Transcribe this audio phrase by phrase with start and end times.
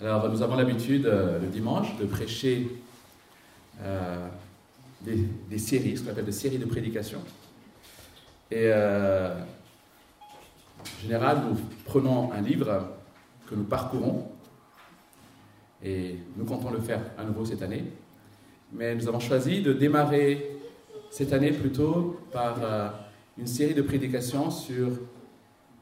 [0.00, 2.68] Alors, nous avons l'habitude euh, le dimanche de prêcher
[3.80, 4.26] euh,
[5.02, 7.20] des, séries, ce qu'on appelle des séries de prédication.
[8.50, 9.34] Et euh,
[10.80, 12.88] en général, nous prenons un livre
[13.48, 14.28] que nous parcourons
[15.82, 17.84] et nous comptons le faire à nouveau cette année.
[18.72, 20.56] Mais nous avons choisi de démarrer
[21.10, 22.56] cette année plutôt par
[23.38, 24.88] une série de prédications sur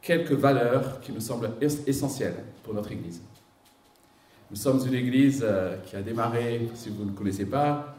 [0.02, 3.22] quelques valeurs qui nous semblent es- essentielles pour notre Église.
[4.52, 7.94] Nous sommes une Église euh, qui a démarré, si vous ne connaissez pas,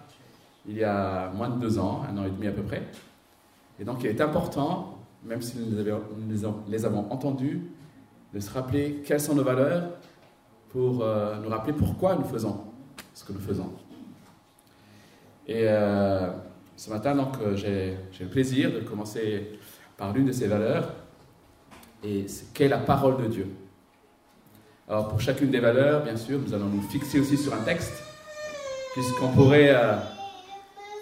[0.67, 2.83] il y a moins de deux ans, un an et demi à peu près.
[3.79, 5.83] Et donc il est important, même si nous
[6.69, 7.59] les avons- entendues,
[8.35, 9.89] de se rappeler quelles sont nos valeurs
[10.69, 12.61] pour euh, nous rappeler pourquoi nous faisons
[13.15, 13.71] ce que nous faisons.
[15.47, 16.29] Et euh,
[16.75, 19.57] ce matin, donc, j'ai le plaisir de commencer
[19.97, 20.93] par l'une de ces valeurs,
[22.03, 23.47] et c'est qu'est la parole de Dieu.
[24.87, 28.03] Alors, pour chacune des valeurs, bien sûr, nous allons nous fixer aussi sur un texte,
[28.93, 29.93] puisqu'on pourrait euh,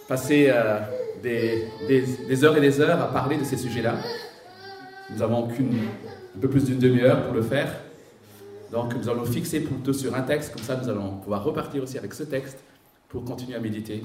[0.08, 0.80] passer euh,
[1.24, 3.96] des, heures et des heures à parler de ces sujets-là.
[5.10, 5.74] Nous n'avons qu'une
[6.36, 7.74] un peu plus d'une demi-heure pour le faire.
[8.72, 11.82] Donc, nous allons nous fixer plutôt sur un texte, comme ça, nous allons pouvoir repartir
[11.82, 12.60] aussi avec ce texte
[13.10, 14.04] pour continuer à méditer,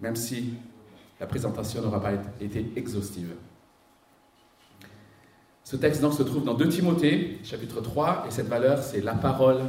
[0.00, 0.54] même si
[1.20, 3.28] la présentation n'aura pas été exhaustive.
[5.70, 9.14] Ce texte donc se trouve dans 2 Timothée, chapitre 3, et cette valeur, c'est la
[9.14, 9.60] parole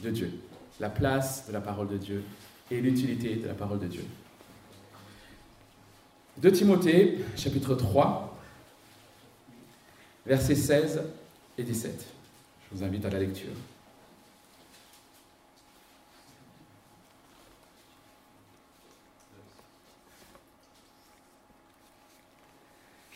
[0.00, 0.30] de Dieu,
[0.80, 2.22] la place de la parole de Dieu
[2.70, 4.04] et l'utilité de la parole de Dieu.
[6.42, 8.38] 2 Timothée, chapitre 3,
[10.26, 11.04] versets 16
[11.56, 12.04] et 17.
[12.70, 13.48] Je vous invite à la lecture.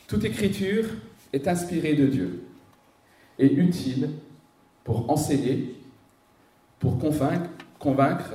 [0.09, 0.87] Toute écriture
[1.35, 2.45] est inspirée de Dieu
[3.39, 4.11] et utile
[4.85, 5.75] pour enseigner,
[6.79, 8.35] pour convaincre,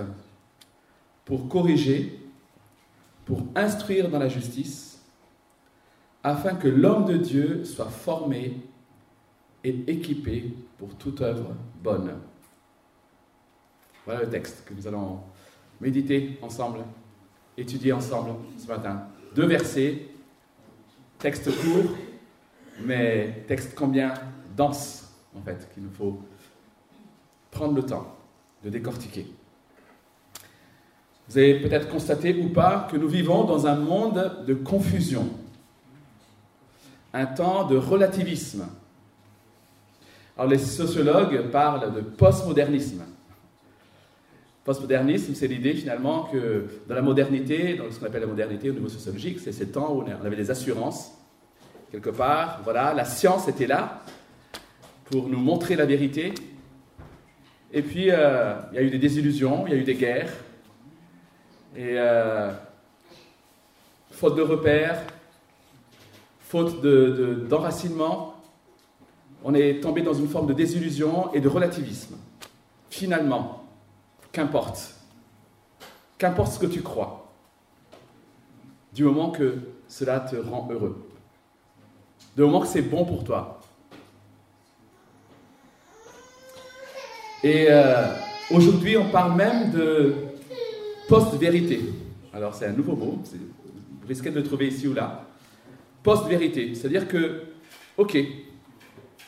[1.23, 2.19] pour corriger,
[3.25, 5.01] pour instruire dans la justice,
[6.24, 8.57] afin que l'homme de Dieu soit formé
[9.63, 12.12] et équipé pour toute œuvre bonne.
[14.06, 15.19] Voilà le texte que nous allons
[15.79, 16.79] méditer ensemble,
[17.57, 19.07] étudier ensemble ce matin.
[19.35, 20.07] Deux versets,
[21.19, 21.95] texte court,
[22.84, 24.13] mais texte combien
[24.56, 26.19] dense, en fait, qu'il nous faut
[27.51, 28.16] prendre le temps
[28.63, 29.25] de décortiquer.
[31.28, 35.29] Vous avez peut-être constaté ou pas que nous vivons dans un monde de confusion,
[37.13, 38.68] un temps de relativisme.
[40.35, 43.03] Alors les sociologues parlent de postmodernisme.
[44.63, 48.73] Postmodernisme, c'est l'idée finalement que dans la modernité, dans ce qu'on appelle la modernité au
[48.73, 51.19] niveau sociologique, c'est ces temps où on avait des assurances,
[51.91, 54.01] quelque part, voilà, la science était là
[55.05, 56.33] pour nous montrer la vérité.
[57.72, 60.31] Et puis, euh, il y a eu des désillusions, il y a eu des guerres,
[61.75, 62.51] et euh,
[64.11, 65.01] faute de repères,
[66.41, 68.35] faute de- de- d'enracinement,
[69.44, 72.17] on est tombé dans une forme de désillusion et de relativisme.
[72.89, 73.63] Finalement,
[74.31, 74.95] qu'importe,
[76.17, 77.31] qu'importe ce que tu crois,
[78.94, 81.09] du moment que cela te rend heureux,
[82.39, 83.59] du moment que c'est bon pour toi.
[87.44, 88.13] Et euh,
[88.50, 90.16] aujourd'hui, on parle même de
[91.09, 91.81] post-vérité.
[92.31, 95.25] Alors, c'est un nouveau mot, vous risquez de le trouver ici ou là.
[96.01, 97.44] Post-vérité, c'est-à-dire que,
[97.97, 98.17] ok,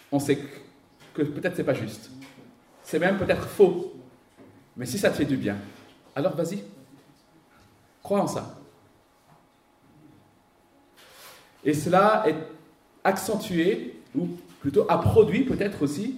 [0.09, 0.39] on sait
[1.13, 2.11] que peut-être c'est pas juste.
[2.81, 3.93] C'est même peut-être faux.
[4.77, 5.57] Mais si ça te fait du bien,
[6.15, 6.63] alors vas-y.
[8.01, 8.57] Crois en ça.
[11.65, 12.35] Et cela est
[13.03, 14.27] accentué, ou
[14.59, 16.15] plutôt a produit peut-être aussi,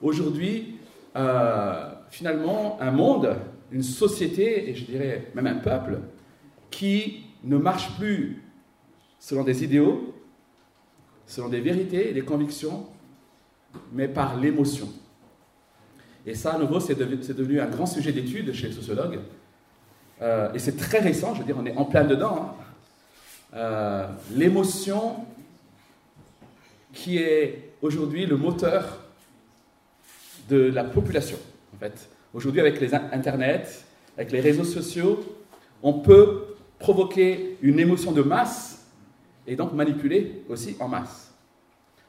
[0.00, 0.76] aujourd'hui,
[1.16, 3.36] euh, finalement, un monde,
[3.70, 5.98] une société, et je dirais même un peuple,
[6.70, 8.42] qui ne marche plus
[9.18, 10.14] selon des idéaux,
[11.26, 12.86] selon des vérités et des convictions,
[13.92, 14.88] mais par l'émotion.
[16.26, 19.20] Et ça, à nouveau, c'est devenu, un grand sujet d'étude chez les sociologues.
[20.20, 22.36] Euh, et c'est très récent, je veux dire, on est en plein dedans.
[22.36, 22.54] hein.
[23.54, 25.26] Euh, L'émotion
[26.92, 28.98] qui est aujourd'hui le moteur
[30.48, 31.38] de la population,
[31.74, 32.08] en fait.
[32.34, 33.84] Aujourd'hui, avec les in- Internet,
[34.16, 35.20] avec les réseaux sociaux,
[35.82, 36.44] on peut
[36.78, 38.86] provoquer une émotion de masse
[39.46, 41.32] et donc manipuler aussi en masse.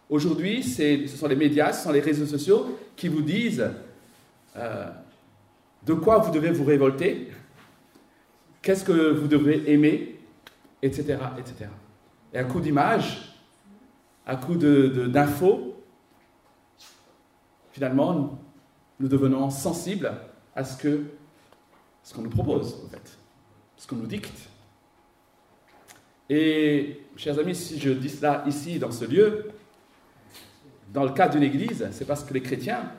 [0.10, 3.70] Aujourd'hui, ce sont les médias, ce sont les réseaux sociaux qui vous disent
[4.56, 4.86] euh,
[5.86, 7.30] de quoi vous devez vous révolter,
[8.62, 10.20] qu'est-ce que vous devez aimer,
[10.82, 11.18] etc.
[11.40, 11.70] etc.
[12.34, 13.33] Et à coup d'images,
[14.26, 15.76] à coup de- de- d'infos,
[17.72, 18.40] finalement,
[19.00, 20.14] nous devenons sensibles
[20.56, 21.04] à ce que
[22.04, 23.18] ce qu'on nous propose, en fait,
[23.78, 24.50] ce qu'on nous dicte.
[26.30, 29.52] Et, chers amis, si je dis cela ici, dans ce lieu,
[30.94, 32.92] dans le cas d'une église, c'est parce que les chrétiens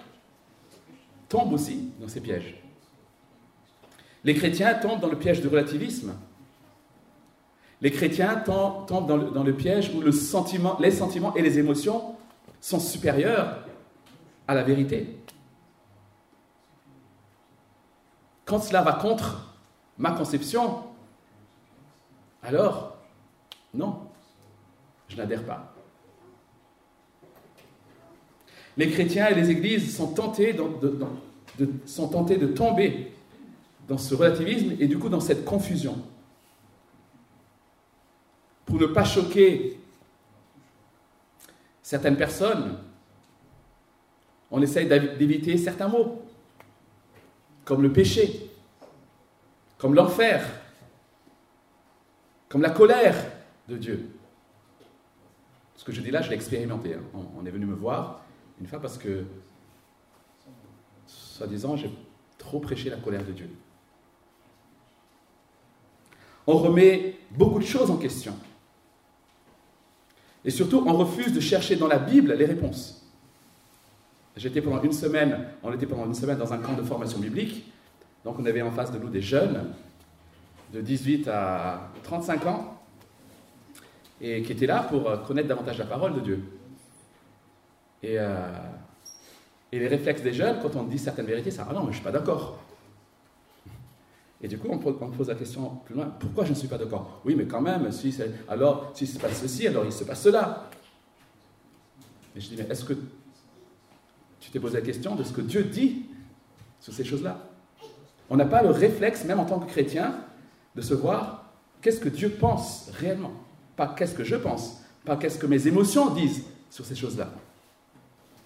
[1.29, 2.55] tombent aussi dans ces pièges.
[4.25, 6.15] Les chrétiens tombent dans le piège du relativisme.
[7.85, 10.79] Les chrétiens tombent dans le, piège où les sentiments
[11.35, 12.15] et les émotions
[12.59, 13.59] sont supérieurs
[14.49, 15.19] à la vérité.
[18.47, 19.55] Quand cela va contre
[19.99, 20.85] ma conception,
[22.43, 22.97] alors,
[23.75, 23.99] non,
[25.09, 25.75] je n'adhère pas.
[28.79, 33.13] Les chrétiens et les églises sont tentés de tomber
[33.87, 35.99] dans ce relativisme et du coup dans cette confusion.
[38.75, 39.79] Pour ne pas choquer
[41.81, 42.77] certaines personnes,
[44.51, 46.25] on essaye d'éviter certains mots,
[47.65, 48.51] comme le péché,
[49.79, 50.45] comme l'enfer,
[52.49, 53.15] comme la colère
[53.69, 54.11] de Dieu.
[55.77, 56.95] Ce que je dis là, je l'ai expérimenté.
[56.95, 57.03] Hein.
[57.39, 58.25] On est venu me voir
[58.61, 59.25] une fois parce que,
[61.07, 61.97] soi-disant, j'ai
[62.39, 63.51] trop prêché la colère de Dieu.
[66.49, 68.37] On remet beaucoup de choses en question.
[70.45, 73.03] Et surtout, on refuse de chercher dans la Bible les réponses.
[74.37, 77.73] J'étais pendant une semaine, on était pendant une semaine dans un camp de formation biblique.
[78.25, 79.73] Donc on avait en face de nous des jeunes
[80.73, 82.81] de 18 à 35 ans
[84.21, 86.45] et qui étaient là pour connaître davantage la parole de Dieu.
[88.03, 88.51] Et, euh,
[89.71, 91.89] et les réflexes des jeunes, quand on dit certaines vérités, c'est Ah non, mais je
[91.89, 92.59] ne suis pas d'accord.
[94.45, 97.23] Et du coup, on pose la question plus loin pourquoi je ne suis pas d'accord?
[97.25, 98.15] Oui, mais quand même, si
[98.47, 100.69] alors, s'il se passe ceci, alors il se passe cela.
[102.37, 102.93] Et je dis Mais est-ce que
[104.41, 106.03] tu t'es posé la question de ce que Dieu dit
[106.79, 107.39] sur ces choses-là?
[108.29, 110.15] On n'a pas le réflexe, même en tant que chrétien,
[110.75, 111.51] de se voir
[111.81, 113.33] qu'est-ce que Dieu pense réellement.
[113.77, 117.33] Pas qu'est-ce que je pense, pas qu'est-ce que mes émotions disent sur ces choses-là.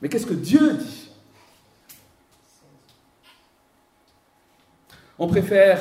[0.01, 0.98] Mais qu'est-ce que Dieu dit?
[5.19, 5.81] On préfère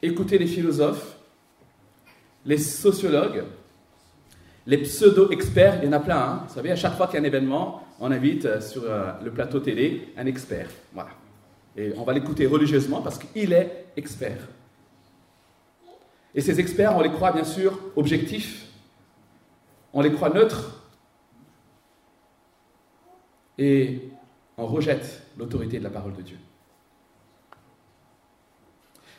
[0.00, 1.16] écouter les philosophes,
[2.44, 3.44] les sociologues,
[4.66, 6.18] les pseudo-experts, il y en a plein.
[6.18, 6.44] Hein.
[6.48, 9.12] Vous savez, à chaque fois qu'il y a un événement, on invite euh, sur euh,
[9.22, 10.68] le plateau télé un expert.
[10.92, 11.10] Voilà.
[11.76, 14.48] Et on va l'écouter religieusement parce qu'il est expert.
[16.34, 18.66] Et ces experts, on les croit bien sûr objectifs,
[19.92, 20.82] on les croit neutres,
[23.58, 24.08] et
[24.56, 26.38] on rejette l'autorité de la parole de Dieu.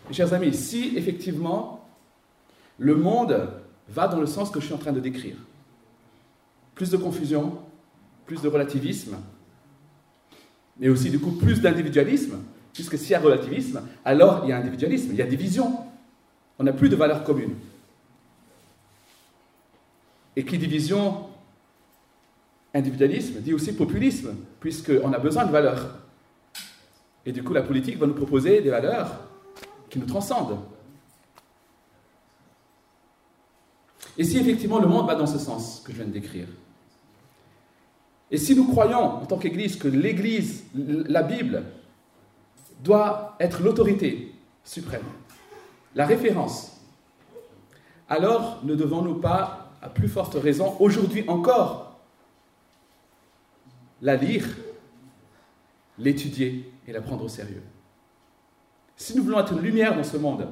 [0.08, 1.88] Mes chers amis, si effectivement
[2.78, 3.50] le monde
[3.88, 5.38] va dans le sens que je suis en train de décrire,
[6.76, 7.60] plus de confusion,
[8.26, 9.18] plus de relativisme,
[10.80, 12.40] mais aussi du coup plus d'individualisme,
[12.74, 15.78] puisque s'il y a relativisme, alors il y a individualisme, il y a division.
[16.60, 17.56] On n'a plus de valeurs communes.
[20.36, 21.28] Et qui division?
[22.74, 25.96] Individualisme dit aussi populisme, puisqu'on a besoin de valeurs.
[27.26, 29.20] Et du coup, la politique va nous proposer des valeurs
[29.94, 30.58] qui nous transcendent.
[34.18, 36.48] Et si effectivement le monde va dans ce sens que je viens de décrire,
[38.32, 41.64] et si nous croyons en tant qu'Église que l'Église, la Bible,
[42.80, 44.34] doit être l'autorité
[44.64, 45.06] suprême,
[45.94, 46.82] la référence,
[48.10, 52.00] alors ne devons-nous pas, à plus forte raison, aujourd'hui encore,
[54.02, 54.48] la lire,
[56.00, 57.62] l'étudier et la prendre au sérieux?
[59.04, 60.48] Si nous voulons être une lumière dans ce monde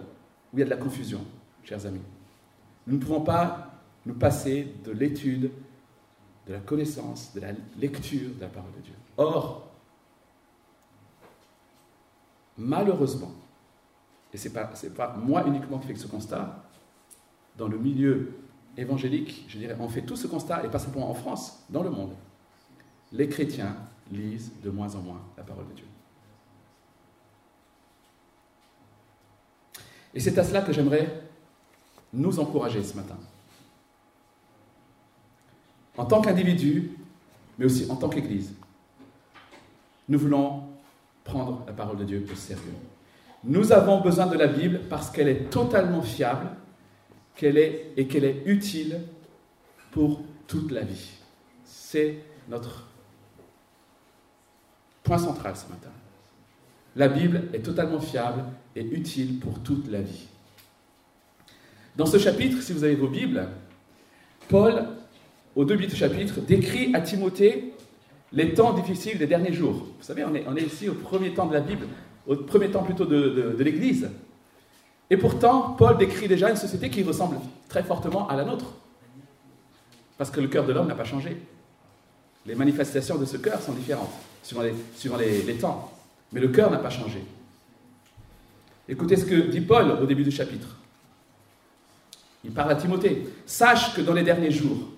[0.51, 1.21] où il y a de la confusion,
[1.63, 2.01] chers amis,
[2.85, 3.71] nous ne pouvons pas
[4.05, 5.49] nous passer de l'étude,
[6.47, 8.93] de la connaissance, de la lecture de la parole de Dieu.
[9.15, 9.71] Or,
[12.57, 13.31] malheureusement,
[14.33, 16.61] et ce n'est pas, moi uniquement qui fais ce constat,
[17.55, 18.33] dans le milieu
[18.75, 21.89] évangélique, je dirais, on fait tout ce constat, et pas simplement en France, dans le
[21.89, 22.11] monde
[23.13, 23.77] les chrétiens
[24.11, 25.85] lisent de moins en moins la parole de Dieu.
[30.13, 31.23] Et c'est à cela que j'aimerais
[32.13, 33.17] nous encourager ce matin.
[35.97, 36.91] En tant qu'individu,
[37.57, 38.53] mais aussi en tant qu'Église,
[40.09, 40.63] nous voulons
[41.23, 42.73] prendre la parole de Dieu au sérieux.
[43.43, 46.49] Nous avons besoin de la Bible parce qu'elle est totalement fiable
[47.57, 49.01] est, et qu'elle est utile
[49.91, 51.11] pour toute la vie.
[51.65, 52.17] C'est
[52.49, 52.87] notre
[55.03, 55.89] Point central ce matin.
[56.95, 58.43] La Bible est totalement fiable
[58.75, 60.27] et utile pour toute la vie.
[61.95, 63.47] Dans ce chapitre, si vous avez vos Bibles,
[64.49, 64.85] Paul,
[65.55, 67.73] au début du chapitre, décrit à Timothée
[68.33, 69.73] les temps difficiles des derniers jours.
[69.73, 71.85] Vous savez, on est, ici au premier temps de la Bible,
[72.27, 74.09] au premier temps plutôt de, l'Église.
[75.09, 78.73] Et pourtant, Paul décrit déjà une société qui ressemble très fortement à la nôtre.
[80.17, 81.37] Parce que le cœur de l'homme n'a pas changé.
[82.45, 85.91] Les manifestations de ce cœur sont différentes, suivant les temps.
[86.31, 87.23] Mais le cœur n'a pas changé.
[88.87, 90.67] Écoutez ce que dit Paul au début du chapitre.
[92.43, 93.29] Il parle à Timothée.
[93.45, 94.89] Sache que dans les derniers jours,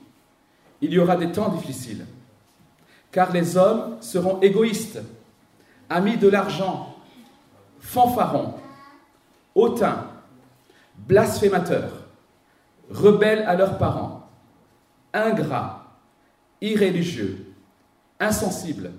[0.82, 2.06] il y aura des temps difficiles,
[3.12, 5.00] car les hommes seront égoïstes,
[5.90, 6.96] amis de l'argent,
[7.80, 8.56] fanfarons,
[9.56, 10.08] hautains,
[10.98, 11.94] blasphémateurs,
[12.90, 14.28] rebelles à leurs parents,
[15.14, 15.98] ingrats,
[16.62, 17.54] irréligieux,
[18.20, 18.92] insensibles,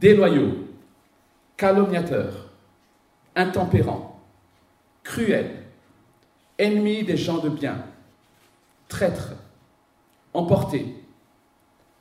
[0.00, 0.65] déloyaux,
[1.56, 2.50] calomniateurs,
[3.34, 4.20] intempérants,
[5.02, 5.64] cruels,
[6.58, 7.84] ennemis des gens de bien,
[8.88, 9.34] traîtres,
[10.32, 10.94] emportés,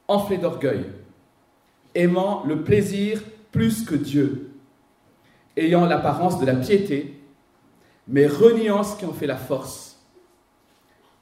[0.07, 0.85] enflés d'orgueil,
[1.93, 3.21] aimant le plaisir
[3.51, 4.51] plus que Dieu,
[5.55, 7.21] ayant l'apparence de la piété,
[8.07, 9.97] mais reniant ce qui en fait la force.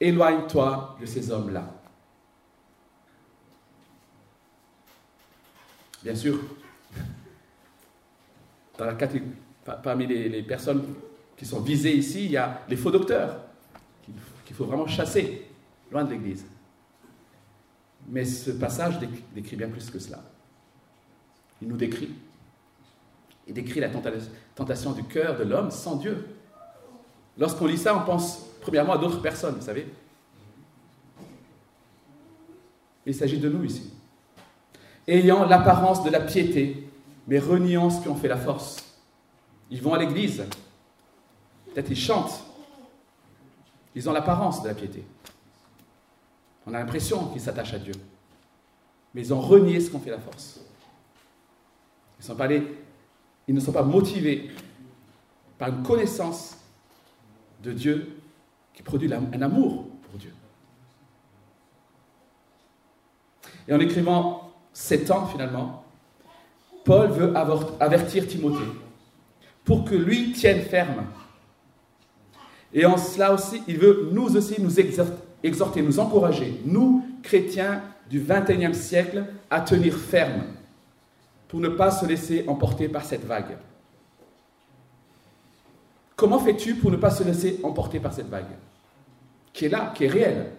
[0.00, 1.72] Éloigne-toi de ces hommes-là.
[6.02, 6.38] Bien sûr,
[8.76, 10.84] parmi les, personnes
[11.36, 13.40] qui sont visées ici, il y a les faux docteurs,
[14.44, 15.46] qu'il faut vraiment chasser,
[15.90, 16.44] loin de l'Église.
[18.08, 18.98] Mais ce passage
[19.34, 20.22] décrit bien plus que cela.
[21.62, 22.10] Il nous décrit.
[23.46, 23.88] Il décrit la
[24.54, 26.26] tentation du cœur de l'homme sans Dieu.
[27.38, 29.86] Lorsqu'on lit ça, on pense premièrement à d'autres personnes, vous savez.
[33.06, 33.92] Il s'agit de nous ici.
[35.06, 36.83] Ayant l'apparence de la piété,
[37.26, 38.84] mais reniant ce qui en fait la force.
[39.70, 40.44] Ils vont à l'église,
[41.66, 42.44] peut-être ils chantent,
[43.94, 45.04] ils ont l'apparence de la piété.
[46.66, 47.94] On a l'impression qu'ils s'attachent à Dieu.
[49.14, 50.60] Mais ils ont renié ce qu'on fait la force.
[52.18, 54.50] Ils, sont pas ils ne sont pas motivés
[55.58, 56.56] par une connaissance
[57.62, 58.20] de Dieu
[58.72, 60.34] qui produit un amour pour Dieu.
[63.68, 65.83] Et en écrivant ces temps, finalement,
[66.84, 67.32] Paul veut
[67.80, 68.70] avertir Timothée
[69.64, 71.04] pour que lui tienne ferme.
[72.72, 78.20] Et en cela aussi, il veut nous aussi nous exhorter, nous encourager, nous, chrétiens du
[78.20, 80.42] XXIe siècle, à tenir ferme
[81.48, 83.56] pour ne pas se laisser emporter par cette vague.
[86.16, 88.44] Comment fais-tu pour ne pas se laisser emporter par cette vague
[89.52, 90.50] qui est là, qui est réelle?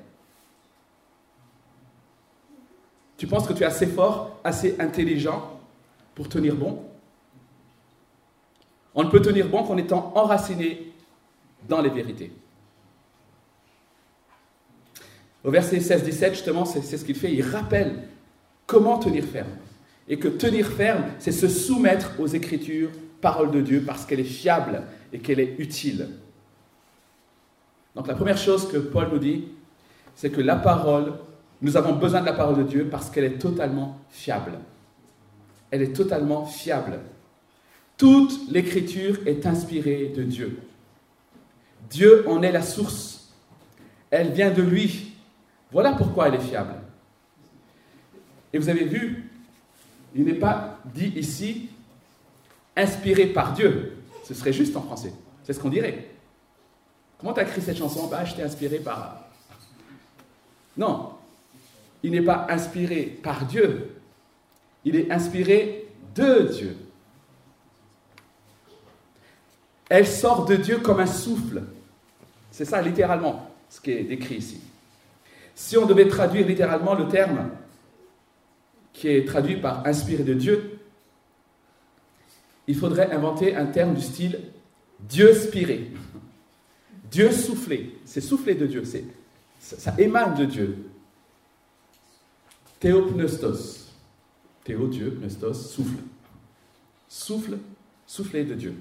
[3.18, 5.55] Tu penses que tu es assez fort, assez intelligent
[6.16, 6.82] pour tenir bon
[8.96, 10.94] On ne peut tenir bon qu'en étant enraciné
[11.68, 12.32] dans les vérités.
[15.44, 17.32] Au verset 16-17, justement, c'est ce qu'il fait.
[17.32, 18.08] Il rappelle
[18.66, 19.52] comment tenir ferme.
[20.08, 22.90] Et que tenir ferme, c'est se soumettre aux Écritures,
[23.22, 26.10] parole de Dieu, parce qu'elle est fiable et qu'elle est utile.
[27.96, 29.46] Donc la première chose que Paul nous dit,
[30.16, 31.14] c'est que la parole,
[31.62, 34.54] nous avons besoin de la parole de Dieu parce qu'elle est totalement fiable.
[35.76, 37.02] Elle est totalement fiable.
[37.98, 40.62] Toute l'écriture est inspirée de Dieu.
[41.90, 43.34] Dieu en est la source.
[44.10, 45.12] Elle vient de lui.
[45.74, 46.76] Voilà pourquoi elle est fiable.
[48.54, 49.30] Et vous avez vu,
[50.16, 51.68] il n'est pas dit ici
[52.78, 53.98] inspiré par Dieu.
[54.24, 55.12] Ce serait juste en français.
[55.44, 56.08] C'est ce qu'on dirait.
[57.20, 58.08] Comment tu as écrit cette chanson?
[58.08, 59.26] Bah, je t'ai inspiré par.
[60.78, 61.16] Non,
[62.02, 63.95] il n'est pas inspiré par Dieu.
[64.86, 66.78] Il est inspiré de Dieu.
[69.90, 71.64] Elle sort de Dieu comme un souffle.
[72.52, 74.62] C'est ça littéralement ce qui est décrit ici.
[75.54, 77.50] Si on devait traduire littéralement le terme
[78.94, 80.80] qui est traduit par inspiré de Dieu,
[82.68, 84.40] il faudrait inventer un terme du style
[85.00, 85.92] Dieu spiré.
[87.12, 87.98] Dieu soufflé.
[88.06, 88.84] C'est soufflé de Dieu.
[88.86, 89.06] C'est,
[89.60, 90.78] ça, émane de Dieu.
[92.80, 93.85] Théopneustos.
[94.66, 96.00] Théo, Dieu, pneustos, souffle.
[97.08, 97.60] Souffle,
[98.08, 98.76] soufflé de Dieu.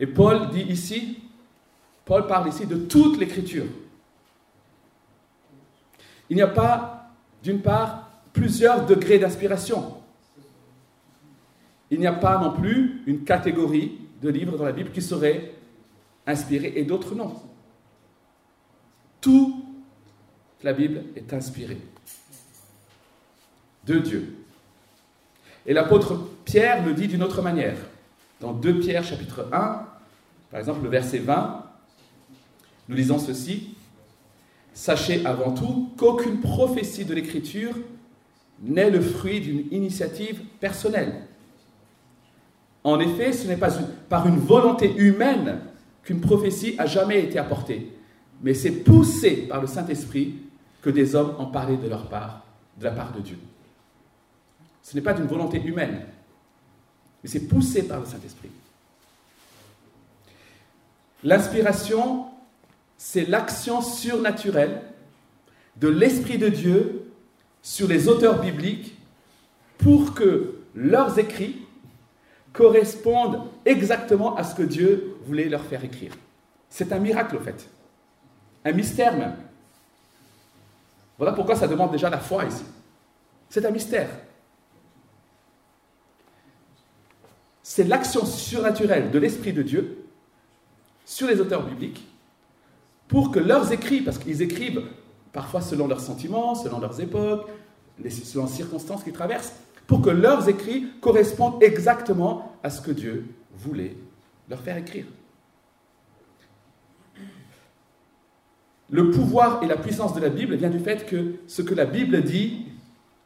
[0.00, 1.20] Et Paul dit ici,
[2.04, 3.66] Paul parle ici de toute l'écriture.
[6.28, 7.12] Il n'y a pas,
[7.44, 9.98] d'une part, plusieurs degrés d'inspiration.
[11.92, 15.54] Il n'y a pas non plus une catégorie de livres dans la Bible qui seraient
[16.26, 17.40] inspirés et d'autres non.
[19.20, 19.64] Tout
[20.64, 21.80] la Bible est inspirée
[23.86, 24.36] de Dieu.
[25.66, 27.76] Et l'apôtre Pierre le dit d'une autre manière.
[28.40, 29.86] Dans 2 Pierre chapitre 1,
[30.50, 31.64] par exemple le verset 20,
[32.88, 33.74] nous lisons ceci.
[34.74, 37.74] Sachez avant tout qu'aucune prophétie de l'Écriture
[38.62, 41.22] n'est le fruit d'une initiative personnelle.
[42.82, 43.70] En effet, ce n'est pas
[44.08, 45.60] par une volonté humaine
[46.02, 47.92] qu'une prophétie a jamais été apportée,
[48.42, 50.34] mais c'est poussé par le Saint-Esprit
[50.82, 52.44] que des hommes ont parlé de leur part,
[52.78, 53.38] de la part de Dieu.
[54.84, 56.02] Ce n'est pas d'une volonté humaine,
[57.22, 58.50] mais c'est poussé par le Saint-Esprit.
[61.24, 62.26] L'inspiration,
[62.98, 64.82] c'est l'action surnaturelle
[65.76, 67.10] de l'Esprit de Dieu
[67.62, 68.94] sur les auteurs bibliques
[69.78, 71.66] pour que leurs écrits
[72.52, 76.12] correspondent exactement à ce que Dieu voulait leur faire écrire.
[76.68, 77.68] C'est un miracle, au fait.
[78.66, 79.36] Un mystère même.
[81.16, 82.64] Voilà pourquoi ça demande déjà la foi ici.
[83.48, 84.10] C'est un mystère.
[87.66, 90.04] C'est l'action surnaturelle de l'Esprit de Dieu
[91.06, 92.06] sur les auteurs bibliques
[93.08, 94.82] pour que leurs écrits, parce qu'ils écrivent
[95.32, 97.48] parfois selon leurs sentiments, selon leurs époques,
[98.06, 99.54] selon les circonstances qu'ils traversent,
[99.86, 103.96] pour que leurs écrits correspondent exactement à ce que Dieu voulait
[104.50, 105.06] leur faire écrire.
[108.90, 111.86] Le pouvoir et la puissance de la Bible vient du fait que ce que la
[111.86, 112.66] Bible dit,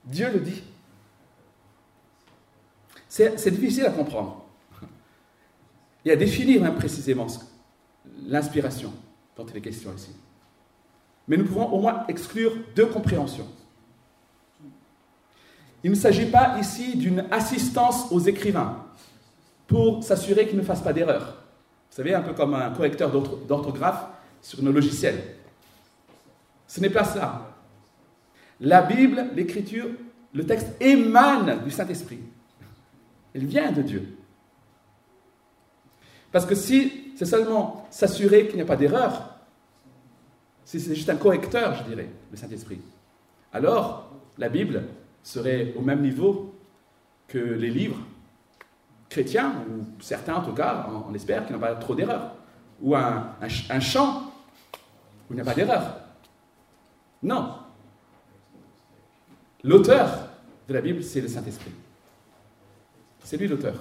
[0.04, 0.62] Dieu le dit.
[3.36, 4.44] C'est difficile à comprendre
[6.04, 7.26] et à définir même précisément
[8.26, 8.92] l'inspiration
[9.36, 10.10] dont il est question ici.
[11.26, 13.46] Mais nous pouvons au moins exclure deux compréhensions.
[15.82, 18.84] Il ne s'agit pas ici d'une assistance aux écrivains
[19.66, 21.42] pour s'assurer qu'ils ne fassent pas d'erreur.
[21.90, 24.06] Vous savez, un peu comme un correcteur d'orthographe
[24.40, 25.22] sur nos logiciels.
[26.66, 27.54] Ce n'est pas ça.
[28.60, 29.88] La Bible, l'écriture,
[30.32, 32.20] le texte émane du Saint-Esprit.
[33.38, 34.16] Elle vient de Dieu.
[36.32, 39.38] Parce que si c'est seulement s'assurer qu'il n'y a pas d'erreur,
[40.64, 42.80] si c'est juste un correcteur, je dirais, le Saint-Esprit,
[43.52, 44.82] alors la Bible
[45.22, 46.52] serait au même niveau
[47.28, 48.00] que les livres
[49.08, 52.34] chrétiens, ou certains en tout cas, on, espère, qui n'ont pas trop d'erreurs,
[52.82, 54.32] ou un, un chant
[55.30, 56.00] où il n'y a pas d'erreur.
[57.22, 57.54] Non.
[59.62, 60.28] L'auteur
[60.66, 61.72] de la Bible, c'est le Saint-Esprit.
[63.24, 63.74] C'est lui l'auteur.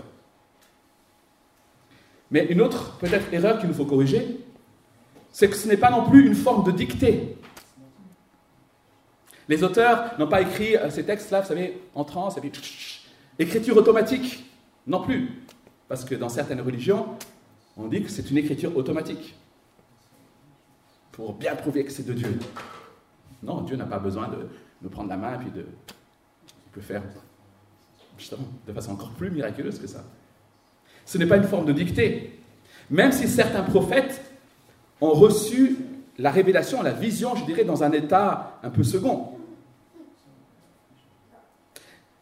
[2.31, 4.39] Mais une autre, peut-être, erreur qu'il nous faut corriger,
[5.31, 7.37] c'est que ce n'est pas non plus une forme de dictée.
[9.47, 12.51] Les auteurs n'ont pas écrit euh, ces textes-là, vous savez, en transe, et puis
[13.39, 14.45] écriture automatique,
[14.85, 15.43] non plus.
[15.87, 17.17] Parce que dans certaines religions,
[17.77, 19.35] on dit que c'est une écriture automatique.
[21.13, 22.37] Pour bien prouver que c'est de Dieu.
[23.41, 24.47] Non, Dieu n'a pas besoin de
[24.81, 25.61] nous prendre la main et puis de.
[25.61, 27.03] Il peut faire
[28.17, 30.03] justement de façon encore plus miraculeuse que ça.
[31.05, 32.39] Ce n'est pas une forme de dictée.
[32.89, 34.21] Même si certains prophètes
[35.01, 35.77] ont reçu
[36.17, 39.31] la révélation, la vision, je dirais, dans un état un peu second.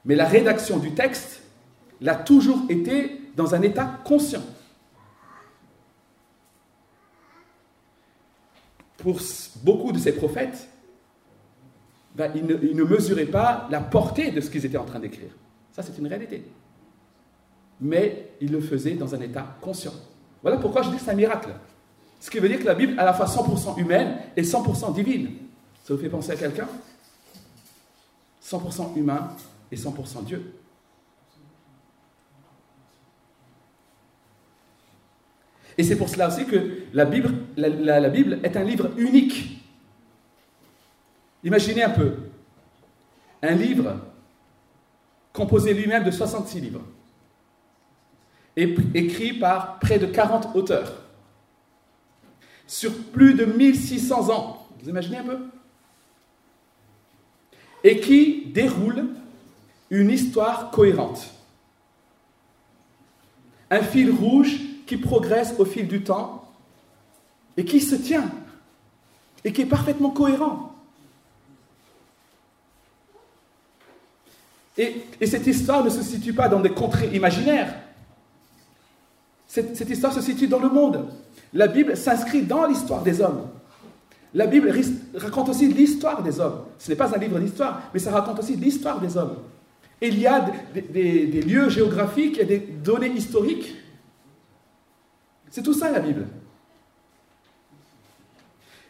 [0.03, 1.41] Mais la rédaction du texte
[2.01, 4.43] l'a toujours été dans un état conscient.
[8.97, 9.19] Pour
[9.63, 10.67] beaucoup de ces prophètes,
[12.15, 14.99] ben, ils, ne, ils ne mesuraient pas la portée de ce qu'ils étaient en train
[14.99, 15.31] d'écrire.
[15.75, 16.41] Ça, c'est une réalité.
[17.81, 19.91] Mais ils le faisaient dans un état conscient.
[20.41, 21.49] Voilà pourquoi je dis que c'est un miracle.
[22.21, 24.93] Ce qui veut dire que la Bible est à la fois 100% humaine et 100%
[24.93, 25.31] divine.
[25.83, 26.69] Ça vous fait penser à quelqu'un?
[28.41, 29.31] 100% humain
[29.69, 30.53] et 100% Dieu.
[35.77, 39.61] Et c'est pour cela aussi que la Bible, la, Bible est un livre unique.
[41.43, 42.13] Imaginez un peu,
[43.41, 43.97] un livre
[45.35, 46.81] composé lui-même de 66 livres,
[48.55, 50.93] écrit par près de 40 auteurs,
[52.65, 54.67] sur plus de 1600 ans.
[54.81, 55.39] Vous imaginez un peu?
[57.83, 59.09] Et qui déroule
[59.91, 61.29] une histoire cohérente.
[63.69, 66.51] Un fil rouge qui progresse au fil du temps
[67.57, 68.31] et qui se tient
[69.43, 70.74] et qui est parfaitement cohérent.
[74.77, 77.73] Et, cette histoire ne se situe pas dans des contrées imaginaires.
[79.47, 81.07] Cette, histoire se situe dans le monde.
[81.53, 83.47] La Bible s'inscrit dans l'histoire des hommes.
[84.33, 84.73] La Bible
[85.15, 86.65] raconte aussi l'histoire des hommes.
[86.77, 89.37] Ce n'est pas un livre d'histoire, mais ça raconte aussi l'histoire des hommes.
[90.01, 93.75] Il y a des lieux géographiques et des données historiques.
[95.49, 96.27] C'est tout ça la Bible.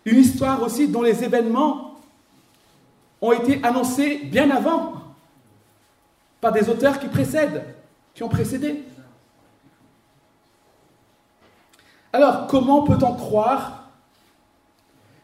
[0.05, 1.99] Une histoire aussi dont les événements
[3.21, 4.94] ont été annoncés bien avant
[6.45, 7.63] par des auteurs qui précèdent,
[8.13, 8.83] qui ont précédé.
[12.13, 13.89] Alors, comment peut-on croire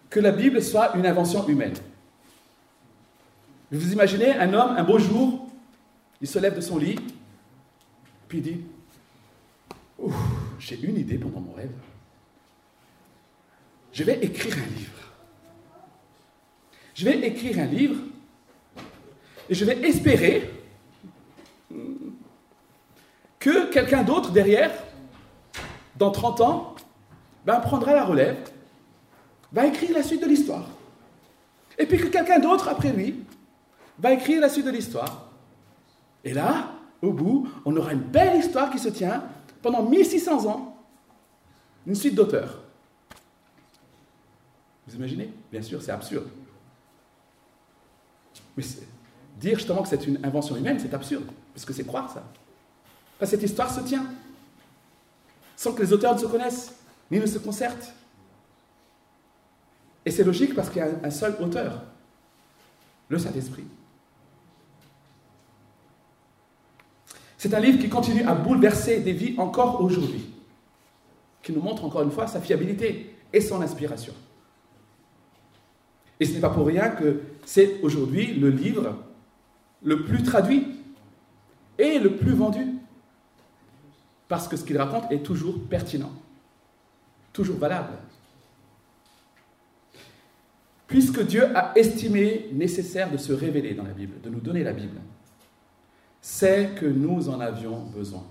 [0.10, 1.76] que la Bible soit une invention humaine?
[3.72, 5.48] Vous imaginez un homme, un beau jour,
[6.22, 6.98] il se lève de son lit,
[8.28, 8.66] puis il dit
[10.58, 11.70] J'ai une idée pendant mon rêve.
[13.94, 15.12] Je vais écrire un livre.
[16.96, 18.02] Je vais écrire un livre
[19.48, 20.51] et je vais espérer
[23.42, 24.72] que quelqu'un d'autre derrière,
[25.98, 26.76] dans 30 ans,
[27.46, 28.38] ben, prendra la relève,
[29.52, 30.66] va écrire la suite de l'histoire.
[31.78, 33.26] Et puis que quelqu'un d'autre après lui
[33.98, 35.28] va écrire la suite de l'histoire.
[36.24, 39.24] Et là, au bout, on aura une belle histoire qui se tient
[39.64, 40.78] pendant 1600 ans.
[41.88, 42.60] Une suite d'auteurs.
[44.88, 45.34] Vous imaginez?
[45.52, 46.30] Bien sûr, c'est absurde.
[48.56, 48.64] Mais
[49.38, 51.26] dire justement que c'est une invention humaine, c'est absurde,
[51.56, 52.24] parce que c'est croire ça.
[53.26, 54.06] Cette histoire se tient,
[55.56, 56.76] sans que les auteurs ne se connaissent,
[57.10, 57.94] ni ne se concertent.
[60.06, 61.84] Et c'est logique parce qu'il y a un seul auteur,
[63.10, 63.66] le Saint-Esprit.
[67.38, 70.32] C'est un livre qui continue à bouleverser des vies encore aujourd'hui,
[71.42, 74.14] qui nous montre encore une fois sa fiabilité et son inspiration.
[76.20, 78.96] Et ce n'est pas pour rien que c'est aujourd'hui le livre
[79.84, 80.68] le plus traduit
[81.80, 82.64] et le plus vendu,
[84.32, 86.13] parce que ce qu'il raconte est toujours pertinent,
[87.34, 87.98] toujours valable.
[90.88, 94.72] Puisque Dieu a estimé nécessaire de se révéler dans la Bible, de nous donner la
[94.72, 95.02] Bible,
[96.22, 98.24] c'est que nous en avions besoin.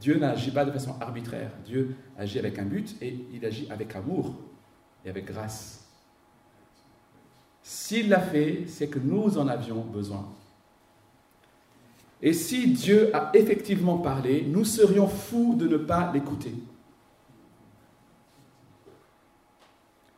[0.00, 1.52] Dieu n'agit pas de façon arbitraire.
[1.64, 4.34] Dieu agit avec un but et il agit avec amour
[5.04, 5.86] et avec grâce.
[7.62, 10.28] S'il l'a fait, c'est que nous en avions besoin.
[12.22, 16.54] Et si Dieu a effectivement parlé, nous serions fous de ne pas l'écouter.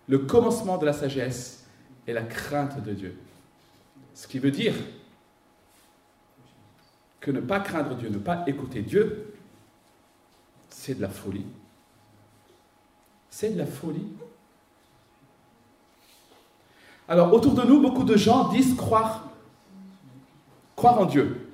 [0.07, 1.67] Le commencement de la sagesse
[2.07, 3.19] est la crainte de Dieu.
[4.15, 4.75] Ce qui veut dire
[7.21, 9.35] que ne pas craindre Dieu, ne pas écouter Dieu,
[10.71, 11.47] c'est de la folie.
[13.29, 14.09] C'est de la folie.
[17.09, 19.29] Alors, autour de nous, beaucoup de gens disent croire,
[20.77, 21.48] croire en Dieu,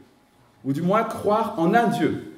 [0.64, 2.34] ou du moins croire en un Dieu.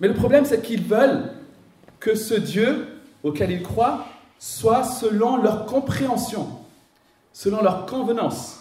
[0.00, 1.32] Mais le problème, c'est qu'ils veulent
[2.00, 2.86] que ce Dieu
[3.22, 4.06] auquel ils croient
[4.38, 6.46] soit selon leur compréhension,
[7.32, 8.60] selon leur convenance.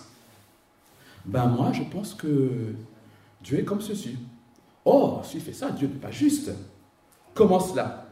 [1.26, 2.73] Ben moi, je pense que
[3.41, 4.17] Dieu est comme ceci.
[4.86, 6.52] Oh, s'il fait ça, Dieu n'est pas juste.
[7.34, 8.06] Comment cela?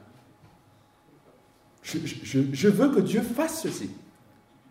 [1.84, 3.90] Je, veux que Dieu fasse ceci.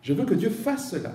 [0.01, 1.13] Je veux que Dieu fasse cela.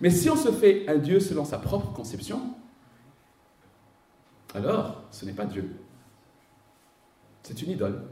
[0.00, 2.40] Mais si on se fait un Dieu selon sa propre conception,
[4.54, 5.70] alors ce n'est pas Dieu.
[7.42, 8.02] C'est une idole.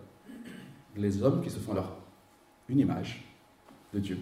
[0.96, 1.96] Les hommes qui se font leur
[2.68, 3.24] une image
[3.94, 4.18] de Dieu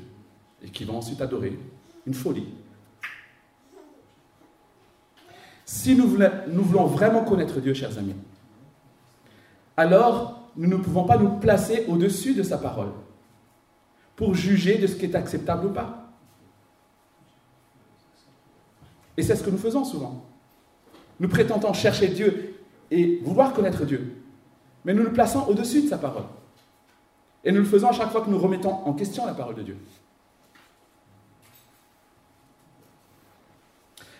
[0.62, 1.58] et qui vont ensuite adorer
[2.06, 2.46] une folie.
[5.64, 8.14] Si nous voulons, nous voulons vraiment connaître Dieu, chers amis,
[9.76, 12.92] alors nous ne pouvons pas nous placer au-dessus de sa parole
[14.14, 16.05] pour juger de ce qui est acceptable ou pas.
[19.16, 20.24] Et c'est ce que nous faisons souvent.
[21.20, 22.54] Nous prétendons chercher Dieu
[22.90, 24.14] et vouloir connaître Dieu,
[24.84, 26.24] mais nous nous plaçons au-dessus de sa parole.
[27.44, 29.62] Et nous le faisons à chaque fois que nous remettons en question la parole de
[29.62, 29.76] Dieu.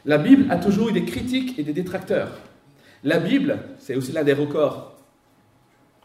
[0.05, 2.39] La Bible a toujours eu des critiques et des détracteurs.
[3.03, 4.95] La Bible, c'est aussi l'un des records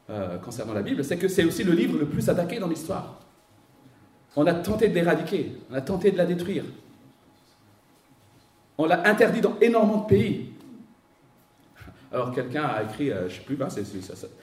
[0.10, 3.20] euh, concernant la Bible, c'est que c'est aussi le livre le plus attaqué dans l'histoire.
[4.36, 6.64] On a tenté de l'éradiquer, on a tenté de la détruire.
[8.78, 10.50] On l'a interdit dans énormément de pays.
[12.12, 13.82] Alors quelqu'un a écrit, euh, je ne sais plus, ben, ça,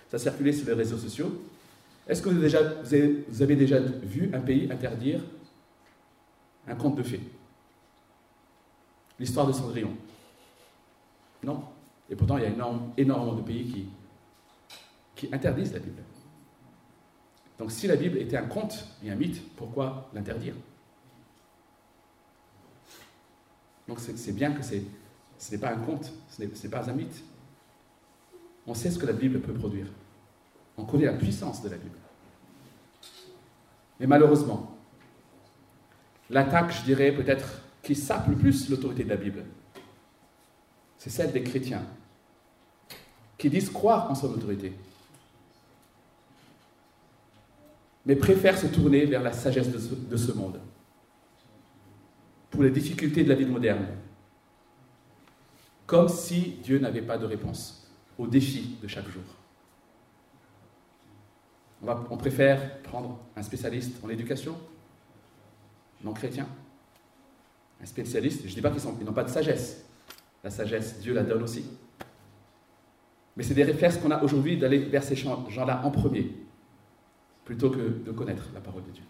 [0.09, 1.43] ça, circulait sur les réseaux sociaux.
[2.07, 5.21] Est-ce que vous avez, déjà, vu un pays interdire
[6.67, 7.21] un conte de fées?
[9.19, 9.93] L'histoire de Cendrillon.
[11.43, 11.63] Non?
[12.09, 12.51] Et pourtant, il y a
[12.97, 13.87] énormément de pays
[15.15, 16.03] qui interdisent la Bible.
[17.59, 20.55] Donc si la Bible était un conte et un mythe, pourquoi l'interdire?
[23.89, 24.75] Donc c'est bien que ce
[25.51, 27.25] n'est pas un conte, ce n'est pas un mythe.
[28.67, 29.87] On sait ce que la Bible peut produire.
[30.77, 31.97] On connaît la puissance de la Bible.
[33.99, 34.77] Mais malheureusement,
[36.29, 39.45] l'attaque, je dirais peut-être, qui sape le plus l'autorité de la Bible,
[40.99, 41.83] c'est celle des chrétiens,
[43.39, 44.73] qui disent croire en son autorité,
[48.05, 50.61] mais préfère se tourner vers la sagesse de ce, monde,
[52.51, 53.87] pour les difficultés de la vie moderne,
[55.87, 59.23] comme si Dieu n'avait pas de réponse aux défis de chaque jour.
[61.83, 64.57] on, préfère prendre un spécialiste en éducation,
[66.03, 66.47] non chrétien.
[67.81, 69.85] Un spécialiste, je ne dis pas qu'ils n'ont pas de sagesse.
[70.43, 71.65] La sagesse, Dieu la donne aussi.
[73.37, 76.33] Mais c'est des réflexes qu'on a aujourd'hui d'aller vers ces gens-là en premier,
[77.45, 79.05] plutôt que de connaître la parole de Dieu.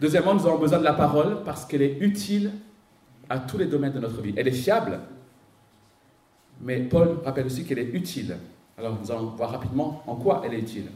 [0.00, 2.52] Deuxièmement, nous avons besoin de la parole parce qu'elle est utile
[3.28, 4.34] à tous les domaines de notre vie.
[4.36, 5.00] Elle est fiable,
[6.60, 8.36] mais Paul rappelle aussi qu'elle est utile.
[8.76, 10.86] Alors nous allons voir rapidement en quoi elle est utile.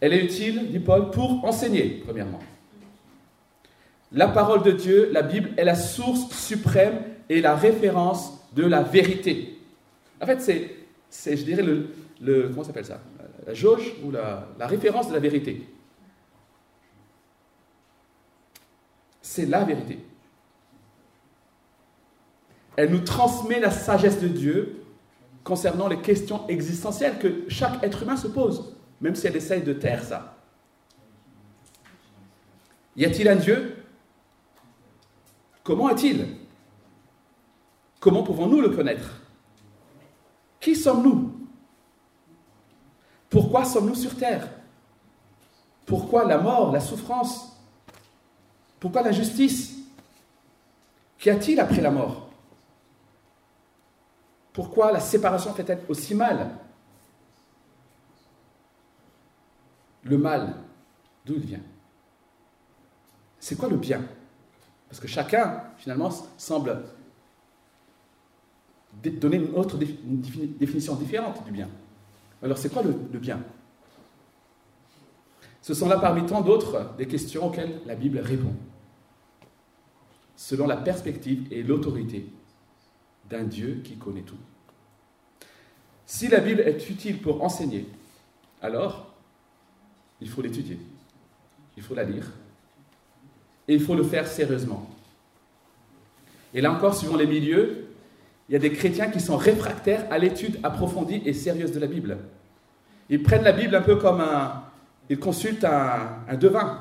[0.00, 2.38] Elle est utile, dit Paul, pour enseigner, premièrement.
[4.12, 8.82] La parole de Dieu, la Bible, est la source suprême et la référence de la
[8.82, 9.58] vérité.
[10.20, 10.40] En fait,
[11.10, 11.62] c'est, je dirais,
[12.20, 13.00] le, comment s'appelle ça?
[13.46, 15.66] La jauge ou la référence de la vérité.
[19.38, 20.04] C'est la vérité.
[22.74, 24.84] Elle nous transmet la sagesse de Dieu
[25.44, 29.72] concernant les questions existentielles que chaque être humain se pose, même si elle essaye de
[29.74, 30.38] taire ça.
[32.96, 33.76] Y a-t-il un Dieu?
[35.62, 36.26] Comment est-il?
[38.00, 39.22] Comment pouvons-nous le connaître?
[40.58, 41.48] Qui sommes-nous?
[43.30, 44.48] Pourquoi sommes-nous sur Terre?
[45.86, 47.57] Pourquoi la mort, la souffrance
[48.80, 49.76] Pourquoi la justice
[51.18, 52.28] Qu'y a-t-il après la mort
[54.52, 56.50] Pourquoi la séparation fait-elle aussi mal
[60.04, 60.54] Le mal,
[61.26, 61.60] d'où il vient
[63.40, 64.02] C'est quoi le bien
[64.88, 66.82] Parce que chacun, finalement, semble
[69.02, 71.68] donner une autre définition différente du bien.
[72.42, 73.40] Alors c'est quoi le, bien
[75.68, 78.54] Ce sont là parmi tant d'autres des questions auxquelles la Bible répond,
[80.34, 82.24] selon la perspective et l'autorité
[83.28, 84.38] d'un Dieu qui connaît tout.
[86.06, 87.86] Si la Bible est utile pour enseigner,
[88.62, 89.12] alors
[90.22, 90.78] il faut l'étudier,
[91.76, 92.32] il faut la lire,
[93.68, 94.88] et il faut le faire sérieusement.
[96.54, 97.88] Et là encore, suivant les milieux,
[98.48, 101.88] il y a des chrétiens qui sont réfractaires à l'étude approfondie et sérieuse de la
[101.88, 102.16] Bible.
[103.10, 104.62] Ils prennent la Bible un peu comme un...
[105.10, 106.80] Ils consultent un, devin.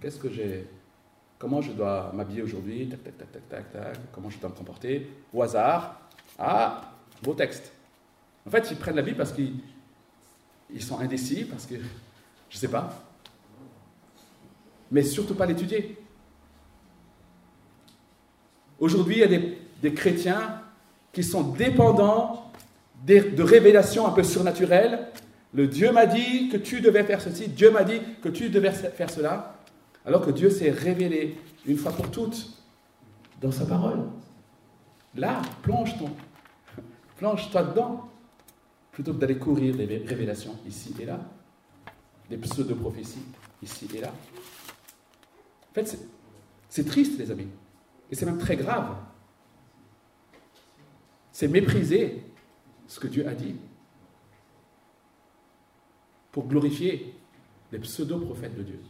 [0.00, 0.66] Qu'est-ce que j'ai...
[1.38, 2.88] Comment je dois m'habiller aujourd'hui?
[2.88, 3.98] Tac, tac, tac, tac, tac, tac.
[4.12, 5.10] Comment je dois me comporter?
[5.32, 6.00] Au hasard.
[6.38, 7.72] Ah, beau texte.
[8.46, 9.54] En fait, ils prennent la Bible parce qu'ils
[10.72, 11.74] ils sont indécis, parce que...
[11.76, 12.92] Je ne sais pas.
[14.90, 15.96] Mais surtout pas l'étudier.
[18.78, 19.40] Aujourd'hui, il y a
[19.82, 20.62] des chrétiens
[21.12, 22.50] qui sont dépendants
[23.04, 25.08] de révélations un peu surnaturelles.
[25.52, 28.70] Le Dieu m'a dit que tu devais faire ceci, Dieu m'a dit que tu devais
[28.70, 29.58] faire cela,
[30.04, 31.36] alors que Dieu s'est révélé
[31.66, 32.50] une fois pour toutes
[33.40, 34.04] dans sa parole.
[35.16, 36.08] Là, plonge-toi,
[37.16, 38.08] plonge-toi dedans,
[38.92, 41.20] plutôt que d'aller courir des révélations ici et là,
[42.28, 43.24] des pseudo-prophéties
[43.62, 44.12] ici et là.
[45.70, 45.98] En fait,
[46.68, 47.48] c'est triste, les amis,
[48.10, 48.96] et c'est même très grave.
[51.32, 52.22] C'est mépriser
[52.86, 53.56] ce que Dieu a dit
[56.32, 57.14] pour glorifier
[57.72, 58.80] les pseudo-prophètes de Dieu.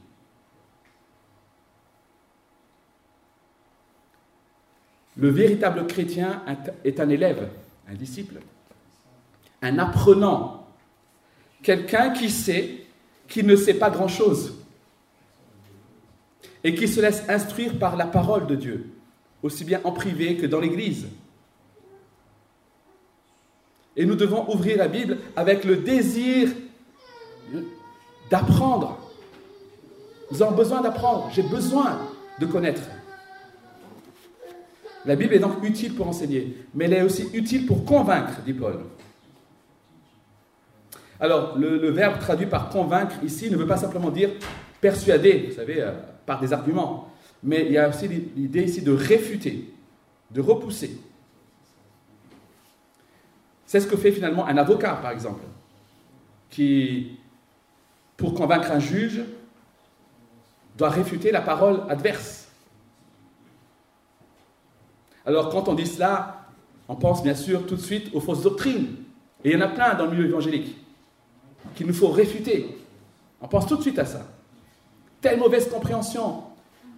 [5.17, 6.43] Le véritable chrétien
[6.85, 7.51] est un élève,
[7.89, 8.41] un disciple,
[9.61, 10.67] un apprenant,
[11.63, 12.87] quelqu'un qui sait
[13.29, 14.55] qu'il ne sait pas grand-chose
[16.65, 18.87] et qui se laisse instruire par la parole de Dieu,
[19.43, 21.07] aussi bien en privé que dans l'Église.
[23.97, 26.49] Et nous devons ouvrir la Bible avec le désir
[28.31, 28.99] d'apprendre.
[30.31, 31.31] Nous avons besoin d'apprendre.
[31.33, 31.99] J'ai besoin
[32.39, 32.83] de connaître.
[35.07, 38.53] La Bible est donc utile pour enseigner, mais elle est aussi utile pour convaincre, dit
[38.53, 38.81] Paul.
[41.19, 44.31] Alors, le, verbe traduit par convaincre ici ne veut pas simplement dire
[44.81, 45.93] persuader, vous savez, euh,
[46.27, 47.11] par des arguments,
[47.43, 49.73] mais il y a aussi l'idée ici de réfuter,
[50.31, 50.99] de repousser.
[53.67, 55.43] C'est ce que fait finalement un avocat, par exemple,
[56.51, 57.20] qui,
[58.21, 59.23] pour convaincre un juge,
[60.77, 62.49] doit réfuter la parole adverse.
[65.25, 66.47] Alors quand on dit cela,
[66.87, 68.89] on pense bien sûr tout de suite aux fausses doctrines.
[69.43, 70.77] Et il y en a plein dans le milieu évangélique
[71.75, 72.79] qu'il nous faut réfuter.
[73.41, 74.27] On pense tout de suite à ça.
[75.23, 76.43] Telle mauvaise compréhension.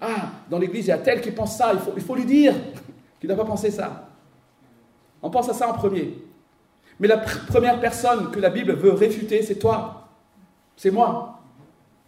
[0.01, 2.25] Ah, dans l'église, il y a tel qui pense ça, il faut, il faut lui
[2.25, 2.55] dire
[3.21, 4.09] qu'il doit pas penser ça.
[5.23, 6.19] On pense à ça en premier.
[6.99, 10.02] Mais la première personne que la Bible veut réfuter, c'est toi.
[10.77, 11.41] C'est moi,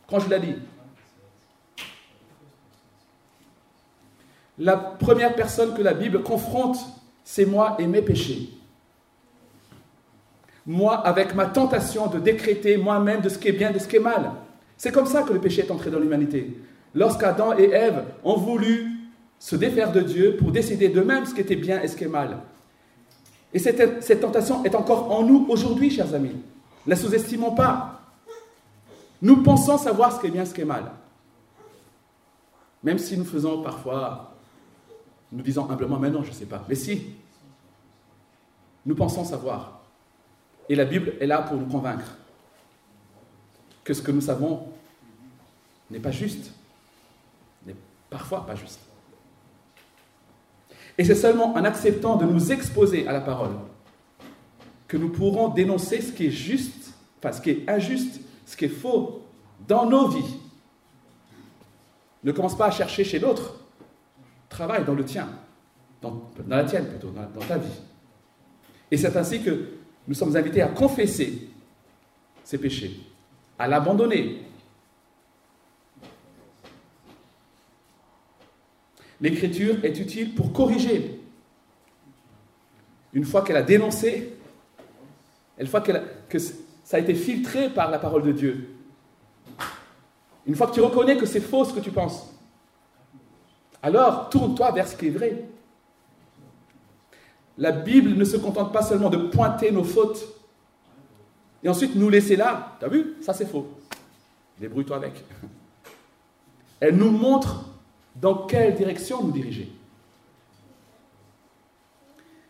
[0.09, 0.57] quand je la lis.
[4.59, 6.79] La première personne que la Bible confronte,
[7.25, 8.51] c'est moi et mes péchés.
[10.67, 13.97] moi, avec ma tentation de décréter moi-même de ce qui est bien, de ce qui
[13.97, 14.33] est mal.
[14.77, 16.57] C'est comme ça que le péché est entré dans l'humanité.
[16.95, 18.91] Lorsqu'Adam et Ève ont voulu
[19.39, 22.09] se défaire de Dieu pour décider d'eux-mêmes ce qui était bien et ce qui est
[22.09, 22.39] mal.
[23.53, 26.37] Et cette, cette tentation est encore en nous aujourd'hui, chers amis.
[26.87, 27.94] Ne la sous-estimons pas.
[29.23, 30.91] Nous pensons savoir ce qui est bien, ce qui est mal.
[32.83, 34.35] Même si nous faisons parfois,
[35.33, 36.65] nous disons humblement, mais non, je ne sais pas.
[36.69, 37.15] Mais si,
[38.85, 39.81] nous pensons savoir.
[40.69, 42.17] Et la Bible est là pour nous convaincre
[43.83, 44.69] que ce que nous savons
[45.91, 46.53] n'est pas juste,
[47.67, 47.77] n'est
[48.11, 48.81] parfois pas juste.
[50.97, 53.53] Et c'est seulement en acceptant de nous exposer à la parole
[54.87, 58.67] que nous pourrons dénoncer ce qui est juste, enfin ce qui est injuste, ce qui
[58.67, 59.23] est faux
[59.67, 60.37] dans nos vies.
[62.23, 63.61] Ne commence pas à chercher chez l'autre,
[64.49, 65.29] travaille dans le tien,
[66.01, 67.81] dans, la tienne plutôt, dans ta vie.
[68.91, 69.69] Et c'est ainsi que
[70.07, 71.49] nous sommes invités à confesser
[72.43, 73.01] ces péchés,
[73.59, 74.43] à l'abandonner.
[79.21, 81.21] L'écriture est utile pour corriger.
[83.13, 84.35] Une fois qu'elle a dénoncé,
[85.59, 85.93] une fois que
[86.85, 88.69] ça a été filtré par la parole de Dieu,
[90.47, 92.31] une fois que tu reconnais que c'est faux ce que tu penses,
[93.83, 95.45] alors tourne-toi vers ce qui est vrai.
[97.57, 100.25] La Bible ne se contente pas seulement de pointer nos fautes
[101.63, 102.77] et ensuite nous laisser là.
[102.79, 103.15] Tu as vu?
[103.21, 103.69] Ça c'est faux.
[104.59, 105.25] Débrouille-toi avec.
[106.81, 107.65] Elle nous montre
[108.17, 109.73] dans quelle direction nous diriger.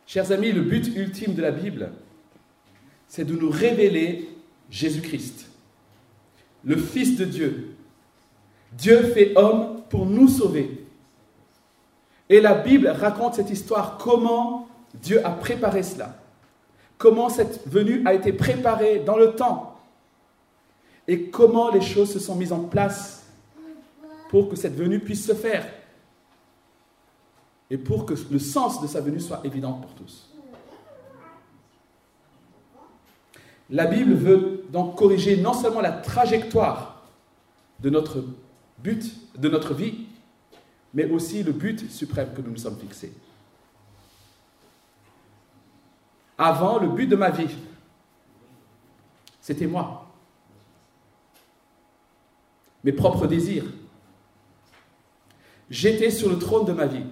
[0.07, 1.93] Chers amis, le but ultime de la Bible,
[3.09, 4.29] c'est de nous révéler
[4.71, 5.47] Jésus-Christ,
[6.65, 7.77] le Fils de Dieu.
[8.73, 10.85] Dieu fait homme pour nous sauver.
[12.29, 16.17] Et la Bible raconte cette histoire, comment Dieu a préparé cela.
[16.99, 19.79] Comment cette venue a été préparée dans le temps.
[21.07, 23.27] Et comment les choses se sont mises en place
[24.31, 25.67] pour que cette venue puisse se faire.
[27.71, 30.34] Et pour que le sens de sa venue soit évident pour tous.
[33.71, 37.03] La Bible veut donc corriger non seulement la trajectoire
[37.81, 38.25] de notre
[38.79, 39.05] but,
[39.39, 40.07] de notre vie,
[40.93, 43.13] mais aussi le but suprême que nous nous sommes fixés.
[46.37, 47.57] Avant, le but de ma vie,
[49.41, 50.11] c'était moi.
[52.83, 53.67] Mes propres désirs.
[55.71, 57.07] J'étais sur le trône de ma vie.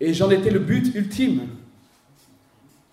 [0.00, 1.48] Et j'en étais le but ultime.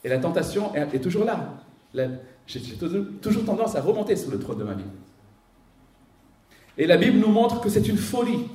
[0.03, 1.61] Et la tentation est toujours là.
[1.93, 4.83] J'ai toujours tendance à remonter sur le trône de ma vie.
[6.77, 8.47] Et la Bible nous montre que c'est une folie.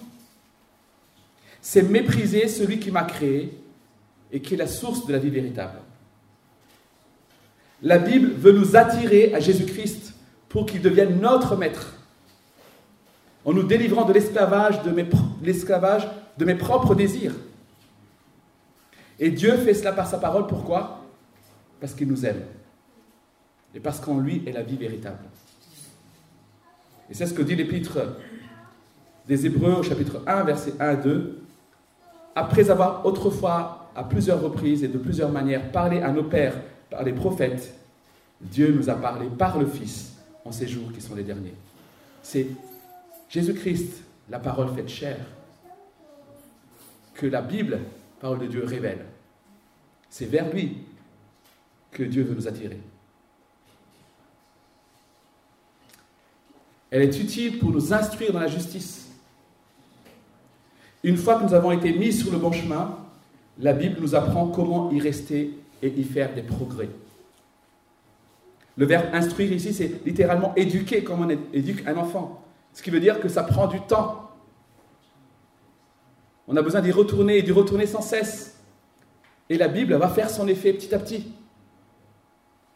[1.61, 3.59] C'est mépriser celui qui m'a créé
[4.33, 5.79] et qui est la source de la vie véritable.
[7.83, 10.15] La Bible veut nous attirer à Jésus-Christ
[10.49, 11.95] pour qu'il devienne notre maître,
[13.45, 17.35] en nous délivrant de l'esclavage de, de mes propres désirs.
[19.19, 21.05] Et Dieu fait cela par sa parole, pourquoi?
[21.81, 22.43] Parce qu'il nous aime.
[23.77, 25.19] Et parce qu'en lui est la vie véritable.
[27.11, 27.99] Et c'est ce que dit l'épître
[29.29, 31.43] des Hébreux au chapitre 1, verset 1 à 2.
[32.35, 36.55] Après avoir autrefois, à plusieurs reprises et de plusieurs manières, parlé à nos pères
[36.91, 37.75] par les prophètes,
[38.41, 41.55] Dieu nous a parlé par le Fils en ces jours qui sont les derniers.
[42.23, 42.47] C'est
[43.29, 45.19] Jésus-Christ, la parole faite chair,
[47.13, 47.81] que la Bible,
[48.21, 49.05] parole de Dieu, révèle.
[50.09, 50.79] C'est vers lui
[51.91, 52.81] que Dieu veut nous attirer.
[56.91, 59.09] Elle est utile pour nous instruire dans la justice.
[61.03, 62.99] Une fois que nous avons été mis sur le bon chemin,
[63.59, 66.89] la Bible nous apprend comment y rester et y faire des progrès.
[68.77, 72.43] Le verbe instruire ici, c'est littéralement éduquer comme on éduque un enfant.
[72.75, 74.31] Ce qui veut dire que ça prend du temps.
[76.47, 78.61] On a besoin d'y retourner et d'y retourner sans cesse.
[79.49, 81.33] Et la Bible va faire son effet petit à petit.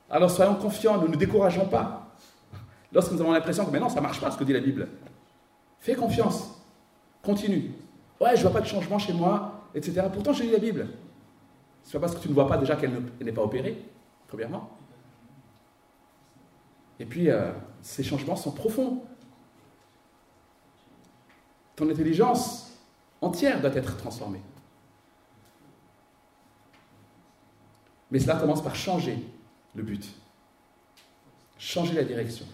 [0.09, 2.00] Alors soyons confiants, ne nous décourageons pas.
[2.93, 4.89] Lorsque nous avons l'impression que maintenant ça ne marche pas ce que dit la Bible,
[5.79, 6.61] fais confiance,
[7.23, 7.73] continue.
[8.21, 10.03] Ouais, je ne vois pas de changement chez moi, etc.
[10.13, 10.89] Pourtant, j'ai lu la Bible.
[11.83, 13.83] Ce n'est pas parce que tu ne vois pas déjà qu'elle n'est pas opérée,
[14.29, 14.71] premièrement.
[16.99, 19.03] Et puis, euh, ces changements sont profonds.
[21.77, 22.79] Ton intelligence
[23.23, 24.43] entière doit être transformée.
[28.11, 29.25] Mais cela commence par changer
[29.75, 30.15] le but,
[31.57, 32.45] changer la direction.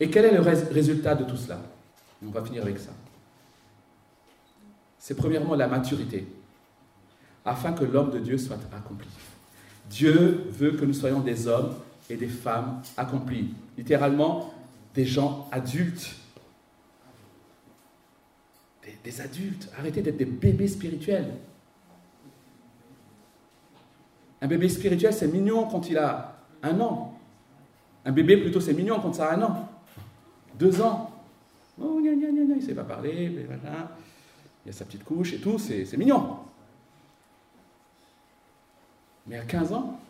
[0.00, 1.60] Et quel est le résultat de tout cela?
[2.24, 2.90] On va finir avec ça.
[4.98, 6.26] C'est premièrement la maturité,
[7.44, 9.08] afin que l'homme de Dieu soit accompli.
[9.88, 11.74] Dieu veut que nous soyons des hommes
[12.10, 13.54] et des femmes accomplis.
[13.76, 14.52] Littéralement,
[14.94, 16.14] des gens adultes.
[19.04, 19.70] Des, adultes.
[19.78, 21.34] Arrêtez d'être des bébés spirituels.
[24.40, 27.18] Un bébé spirituel, c'est mignon quand il a un an.
[28.04, 29.67] Un bébé, plutôt, c'est mignon quand ça a un an.
[30.58, 31.10] Deux ans.
[31.80, 33.46] Oh, il ne sait pas parler,
[34.64, 36.38] il a sa petite couche et tout, c'est mignon.
[39.26, 40.00] Mais à 15 ans,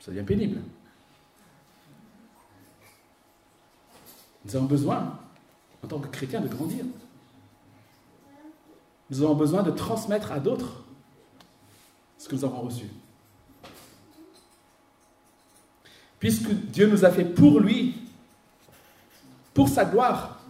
[0.00, 0.60] ça devient pénible.
[4.44, 5.18] Nous avons besoin,
[5.84, 6.84] en tant que chrétiens, de grandir.
[9.10, 10.84] Nous avons besoin de transmettre à d'autres
[12.16, 12.86] ce que nous avons reçu.
[16.18, 17.94] Puisque Dieu nous a fait pour lui,
[19.54, 20.40] pour sa gloire,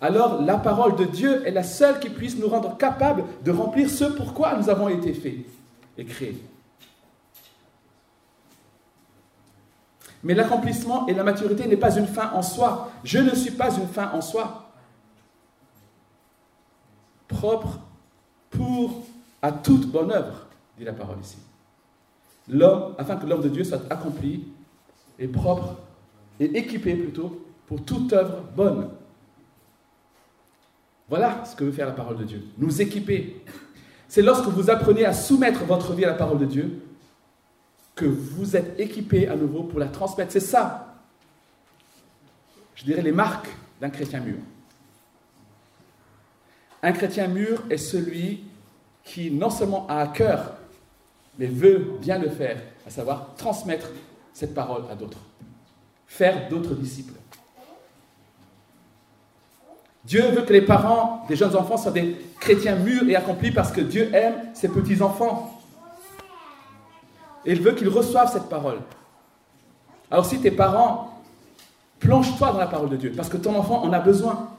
[0.00, 3.88] alors la parole de Dieu est la seule qui puisse nous rendre capables de remplir
[3.88, 5.46] ce pourquoi nous avons été faits
[5.96, 6.42] et créés.
[10.22, 12.90] Mais l'accomplissement et la maturité n'est pas une fin en soi.
[13.04, 14.70] Je ne suis pas une fin en soi.
[17.28, 17.78] Propre
[18.50, 19.04] pour
[19.40, 20.46] à toute bonne œuvre,
[20.78, 21.36] dit la parole ici.
[22.48, 24.44] L'homme, afin que l'homme de Dieu soit accompli
[25.18, 25.76] et propre
[26.38, 28.88] et équipé plutôt pour toute œuvre bonne.
[31.08, 33.42] Voilà ce que veut faire la parole de Dieu, nous équiper.
[34.08, 36.82] C'est lorsque vous apprenez à soumettre votre vie à la parole de Dieu
[37.94, 40.32] que vous êtes équipé à nouveau pour la transmettre.
[40.32, 40.94] C'est ça,
[42.74, 43.48] je dirais, les marques
[43.80, 44.36] d'un chrétien mûr.
[46.82, 48.44] Un chrétien mûr est celui
[49.02, 50.55] qui non seulement a à cœur,
[51.38, 53.88] mais veut bien le faire, à savoir transmettre
[54.32, 55.18] cette parole à d'autres,
[56.06, 57.14] faire d'autres disciples.
[60.04, 63.72] Dieu veut que les parents des jeunes enfants soient des chrétiens mûrs et accomplis parce
[63.72, 65.60] que Dieu aime ses petits-enfants.
[67.44, 68.78] Et il veut qu'ils reçoivent cette parole.
[70.10, 71.22] Alors si tes parents,
[71.98, 74.50] plonge-toi dans la parole de Dieu parce que ton enfant en a besoin.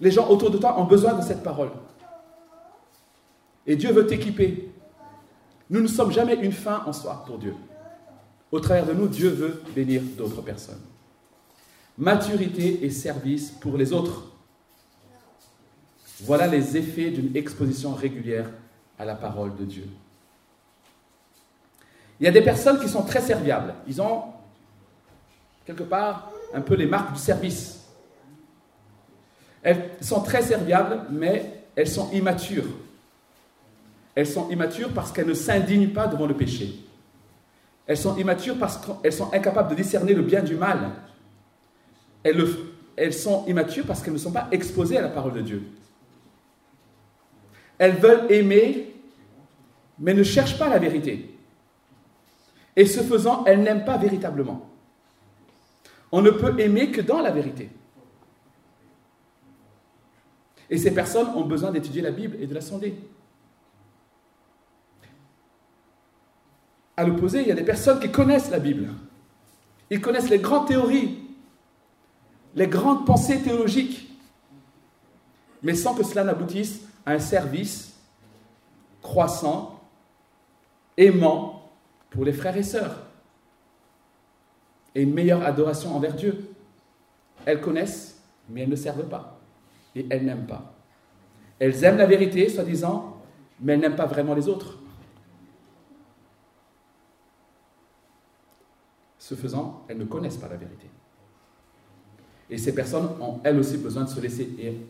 [0.00, 1.70] Les gens autour de toi ont besoin de cette parole.
[3.66, 4.70] Et Dieu veut t'équiper.
[5.70, 7.54] Nous ne sommes jamais une fin en soi pour Dieu.
[8.52, 10.80] Au travers de nous, Dieu veut bénir d'autres personnes
[11.98, 14.24] maturité et service pour les autres.
[16.20, 18.50] Voilà les effets d'une exposition régulière
[18.98, 19.86] à la parole de Dieu.
[22.20, 23.74] Il y a des personnes qui sont très serviables.
[23.86, 24.24] Ils ont
[25.66, 27.80] quelque part un peu les marques du service.
[29.62, 32.68] Elles sont très serviables, mais elles sont immatures.
[34.14, 36.80] Elles sont immatures parce qu'elles ne s'indignent pas devant le péché.
[37.86, 40.92] Elles sont immatures parce qu'elles sont incapables de discerner le bien du mal
[42.96, 45.62] elles, sont immatures parce qu'elles ne sont pas exposées à la parole de Dieu.
[47.78, 48.94] Elles veulent aimer,
[49.98, 51.36] mais ne cherchent pas la vérité.
[52.76, 54.68] Et ce faisant, elles n'aiment pas véritablement.
[56.10, 57.68] On ne peut aimer que dans la vérité.
[60.70, 62.94] Et ces personnes ont besoin d'étudier la Bible et de la sonder.
[66.96, 68.88] À l'opposé, il y a des personnes qui connaissent la Bible.
[69.90, 71.24] Ils connaissent les grandes théories
[72.54, 74.08] les grandes pensées théologiques,
[75.62, 77.94] mais sans que cela n'aboutisse à un service
[79.02, 79.80] croissant,
[80.96, 81.70] aimant
[82.10, 83.02] pour les frères et sœurs,
[84.94, 86.48] et une meilleure adoration envers Dieu.
[87.44, 89.40] Elles connaissent, mais elles ne servent pas,
[89.96, 90.74] et elles n'aiment pas.
[91.58, 93.20] Elles aiment la vérité, soi-disant,
[93.60, 94.78] mais elles n'aiment pas vraiment les autres.
[99.24, 100.86] Ce faisant, elles ne connaissent pas la vérité.
[102.50, 104.86] Et ces personnes ont elles aussi besoin de se laisser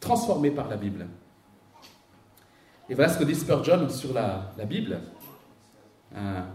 [0.00, 1.06] transformer par la Bible.
[2.88, 4.98] Et voilà ce que dit Spurgeon sur la, Bible.
[6.12, 6.46] Un,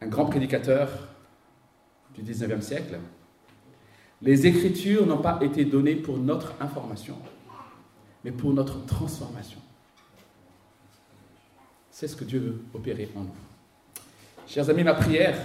[0.00, 0.88] un grand prédicateur
[2.14, 3.00] du 19e siècle.
[4.22, 7.16] Les Écritures n'ont pas été données pour notre information,
[8.22, 9.58] mais pour notre transformation.
[11.98, 13.34] C'est ce que Dieu veut opérer en nous.
[14.46, 15.36] Chers amis, ma prière,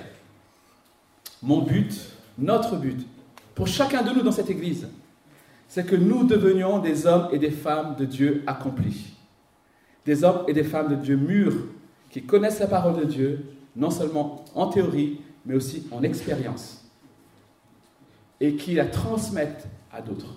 [1.42, 1.92] mon but,
[2.38, 3.08] notre but,
[3.56, 4.88] pour chacun de nous dans cette Église,
[5.68, 9.16] c'est que nous devenions des hommes et des femmes de Dieu accomplis.
[10.06, 11.56] Des hommes et des femmes de Dieu mûrs,
[12.12, 13.44] qui connaissent la parole de Dieu,
[13.76, 16.88] non seulement en théorie, mais aussi en expérience.
[18.40, 20.36] Et qui la transmettent à d'autres.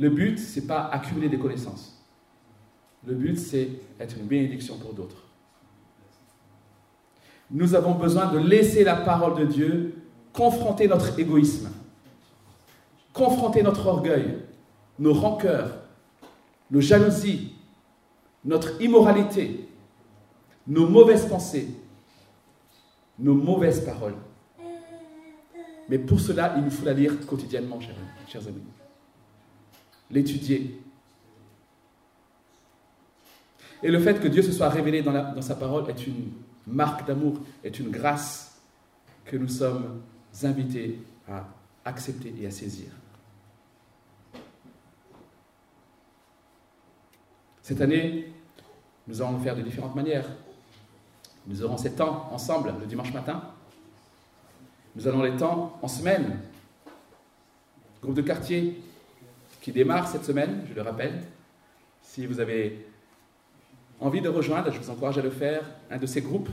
[0.00, 1.96] Le but, ce n'est pas accumuler des connaissances.
[3.04, 3.68] Le but, c'est
[3.98, 5.22] être une bénédiction pour d'autres.
[7.50, 9.94] Nous avons besoin de laisser la parole de Dieu
[10.32, 11.70] confronter notre égoïsme,
[13.12, 14.38] confronter notre orgueil,
[14.98, 15.72] nos rancœurs,
[16.70, 17.54] nos jalousies,
[18.44, 19.68] notre immoralité,
[20.66, 21.68] nos mauvaises pensées,
[23.18, 24.16] nos mauvaises paroles.
[25.88, 28.62] Mais pour cela, il nous faut la lire quotidiennement, chers, amis.
[30.10, 30.80] L'étudier.
[33.82, 36.32] Et le fait que Dieu se soit révélé dans, sa parole est une
[36.66, 38.60] marque d'amour, est une grâce
[39.24, 40.00] que nous sommes
[40.42, 40.98] invités
[41.28, 41.44] à
[41.84, 42.88] accepter et à saisir.
[47.62, 48.32] Cette année,
[49.08, 50.28] nous allons le faire de différentes manières.
[51.46, 53.42] Nous aurons ces temps ensemble le dimanche matin.
[54.94, 56.38] Nous allons les temps en semaine.
[58.02, 58.80] Groupe de quartier
[59.60, 61.24] qui démarre cette semaine, je le rappelle.
[62.02, 62.86] Si vous avez
[64.00, 66.48] envie de rejoindre, je vous encourage à le faire, un de ces groupes.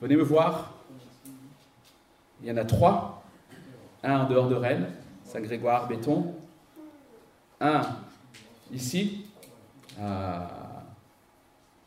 [0.00, 0.74] Venez me voir.
[2.42, 3.22] Il y en a trois.
[4.02, 4.88] Un en dehors de Rennes,
[5.24, 6.34] Saint-Grégoire, Béton.
[7.60, 7.82] Un
[8.72, 9.26] ici,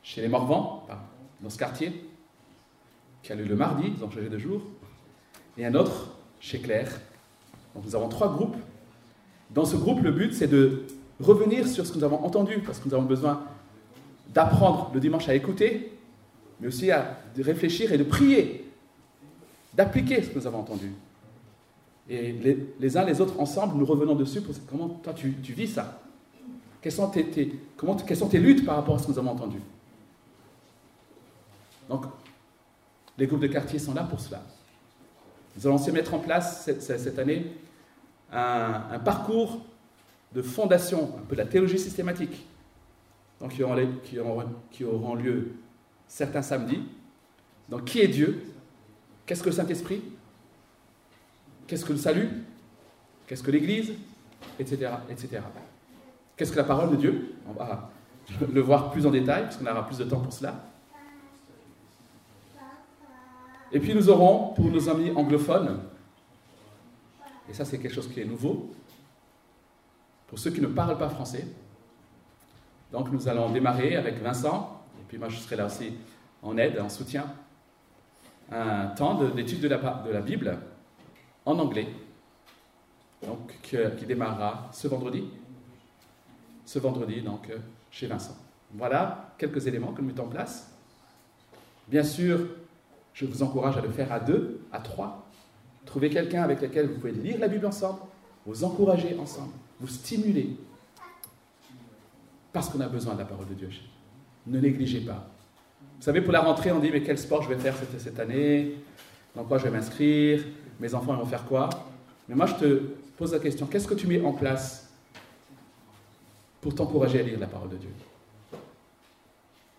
[0.03, 0.85] chez les Morvans,
[1.41, 2.07] dans ce quartier,
[3.23, 4.61] qui a lieu le mardi, ils ont changé de jour.
[5.57, 6.91] Et un autre chez Claire.
[7.73, 8.57] Donc nous avons trois groupes.
[9.49, 10.85] Dans ce groupe, le but, c'est de
[11.19, 13.43] revenir sur ce que nous avons entendu, parce que nous avons besoin
[14.33, 15.91] d'apprendre le dimanche à écouter,
[16.59, 18.71] mais aussi à réfléchir et de prier,
[19.73, 20.91] d'appliquer ce que nous avons entendu.
[22.09, 22.33] Et
[22.79, 25.99] les, uns les autres ensemble, nous revenons dessus pour comment toi tu, vis ça.
[26.81, 29.31] Quelles sont tes, comment, quelles sont tes luttes par rapport à ce que nous avons
[29.31, 29.59] entendu?
[31.89, 32.05] Donc,
[33.17, 34.41] les groupes de quartier sont là pour cela.
[35.55, 37.45] Nous allons aussi mettre en place cette, année
[38.31, 39.59] un, parcours
[40.33, 42.45] de fondation, un peu de la théologie systématique,
[43.43, 45.51] donc qui auront, lieu
[46.07, 46.81] certains samedis.
[47.67, 48.41] Donc, qui est Dieu?
[49.25, 50.01] Qu'est-ce que le Saint-Esprit?
[51.67, 52.29] Qu'est-ce que le salut?
[53.27, 53.91] Qu'est-ce que l'Église?
[54.57, 54.89] Etc.
[55.09, 55.41] etc.
[56.37, 57.35] Qu'est-ce que la parole de Dieu?
[57.45, 57.91] On va
[58.49, 60.63] le voir plus en détail, parce qu'on aura plus de temps pour cela.
[63.73, 65.81] Et puis nous aurons, pour nos amis anglophones,
[67.49, 68.71] et ça c'est quelque chose qui est nouveau,
[70.27, 71.45] pour ceux qui ne parlent pas français,
[72.93, 75.95] donc nous allons démarrer avec Vincent, et puis moi je serai là aussi
[76.43, 77.25] en aide, en soutien,
[78.51, 80.59] un temps d'étude de la, Bible
[81.45, 81.87] en anglais,
[83.25, 83.59] donc
[83.97, 85.25] qui démarrera ce vendredi,
[86.65, 87.51] ce vendredi donc
[87.89, 88.37] chez Vincent.
[88.75, 90.71] Voilà quelques éléments que nous mettons en place.
[91.87, 92.39] Bien sûr,
[93.13, 95.27] je vous encourage à le faire à deux, à trois.
[95.85, 97.99] Trouvez quelqu'un avec lequel vous pouvez lire la Bible ensemble,
[98.45, 100.57] vous encourager ensemble, vous stimuler.
[102.53, 103.69] Parce qu'on a besoin de la parole de Dieu.
[104.45, 105.27] Ne négligez pas.
[105.97, 108.75] Vous savez, pour la rentrée, on dit mais quel sport je vais faire cette, année?
[109.35, 110.45] Dans quoi je vais m'inscrire?
[110.79, 111.69] Mes enfants vont faire quoi?
[112.29, 112.79] Mais moi, je te
[113.17, 114.91] pose la question qu'est-ce que tu mets en place
[116.61, 117.89] pour t'encourager à lire la parole de Dieu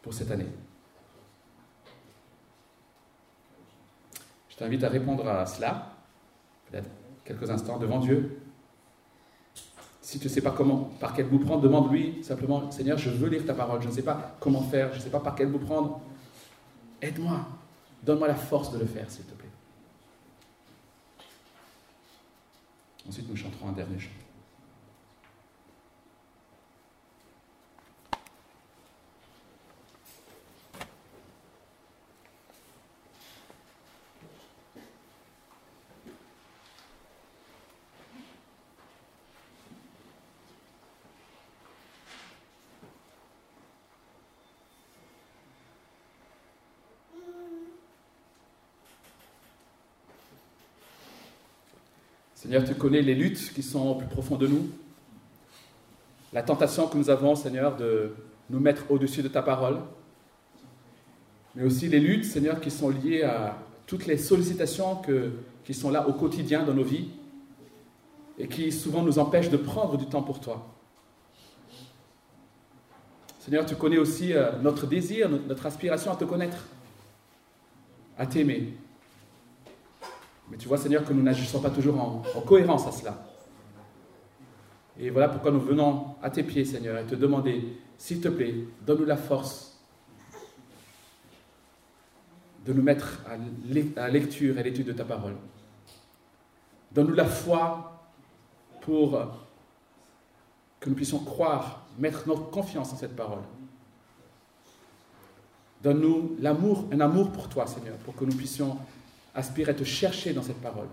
[0.03, 0.49] pour cette année?
[4.49, 5.93] Je t'invite à répondre à cela,
[6.71, 6.89] peut-être
[7.25, 8.39] quelques instants devant Dieu.
[10.15, 13.29] Si tu ne sais pas comment, par quel bout prendre, demande-lui simplement, Seigneur, je veux
[13.29, 15.49] lire ta parole, je ne sais pas comment faire, je ne sais pas par quel
[15.49, 16.01] bout prendre.
[17.03, 17.41] Aide-moi,
[18.01, 19.49] donne-moi la force de le faire, s'il te plaît.
[23.09, 24.11] Ensuite, nous chanterons un dernier chant.
[52.55, 54.69] Seigneur, tu connais les luttes qui sont au plus profond de nous,
[56.33, 58.15] la tentation que nous avons, Seigneur, de
[58.49, 59.81] nous mettre au-dessus de ta parole,
[61.57, 65.03] mais aussi les luttes, Seigneur, qui sont liées à toutes les sollicitations
[65.65, 67.09] qui sont là au quotidien dans nos vies
[68.39, 70.65] et qui souvent nous empêchent de prendre du temps pour toi.
[73.41, 76.69] Seigneur, tu connais aussi euh, notre désir, notre aspiration à te connaître,
[78.17, 78.75] à t'aimer.
[80.51, 83.27] Mais tu vois, Seigneur, que nous n'agissons pas toujours en, cohérence à cela.
[84.99, 88.55] Et voilà pourquoi nous venons à tes pieds, Seigneur, et te demander, s'il te plaît,
[88.87, 89.81] donne-nous la force
[92.65, 93.37] de nous mettre à
[93.97, 95.35] la lecture et à l'étude de ta parole.
[96.93, 98.07] Donne-nous la foi
[98.81, 99.19] pour
[100.81, 103.43] que nous puissions croire, mettre notre confiance en cette parole.
[105.83, 108.79] Donne-nous l'amour, un amour pour toi, Seigneur, pour que nous puissions
[109.35, 110.89] aspire à te chercher dans cette parole.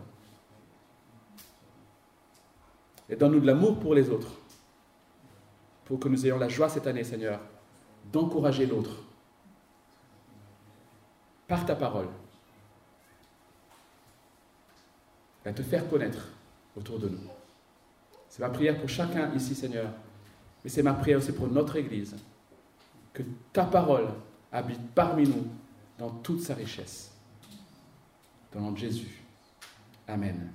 [3.09, 4.31] Et donne-nous de l'amour pour les autres.
[5.85, 7.39] Pour que nous ayons la joie cette année, Seigneur,
[8.11, 8.91] d'encourager l'autre.
[11.47, 12.07] Par ta parole.
[15.45, 16.29] Et à te faire connaître
[16.75, 17.19] autour de nous.
[18.29, 19.91] C'est ma prière pour chacun ici, Seigneur.
[20.63, 22.15] Mais c'est ma prière aussi pour notre Église.
[23.13, 24.07] Que ta parole
[24.53, 25.47] habite parmi nous
[25.97, 27.10] dans toute sa richesse.
[28.51, 29.21] Dans le nom de Jésus.
[30.07, 30.51] Amen.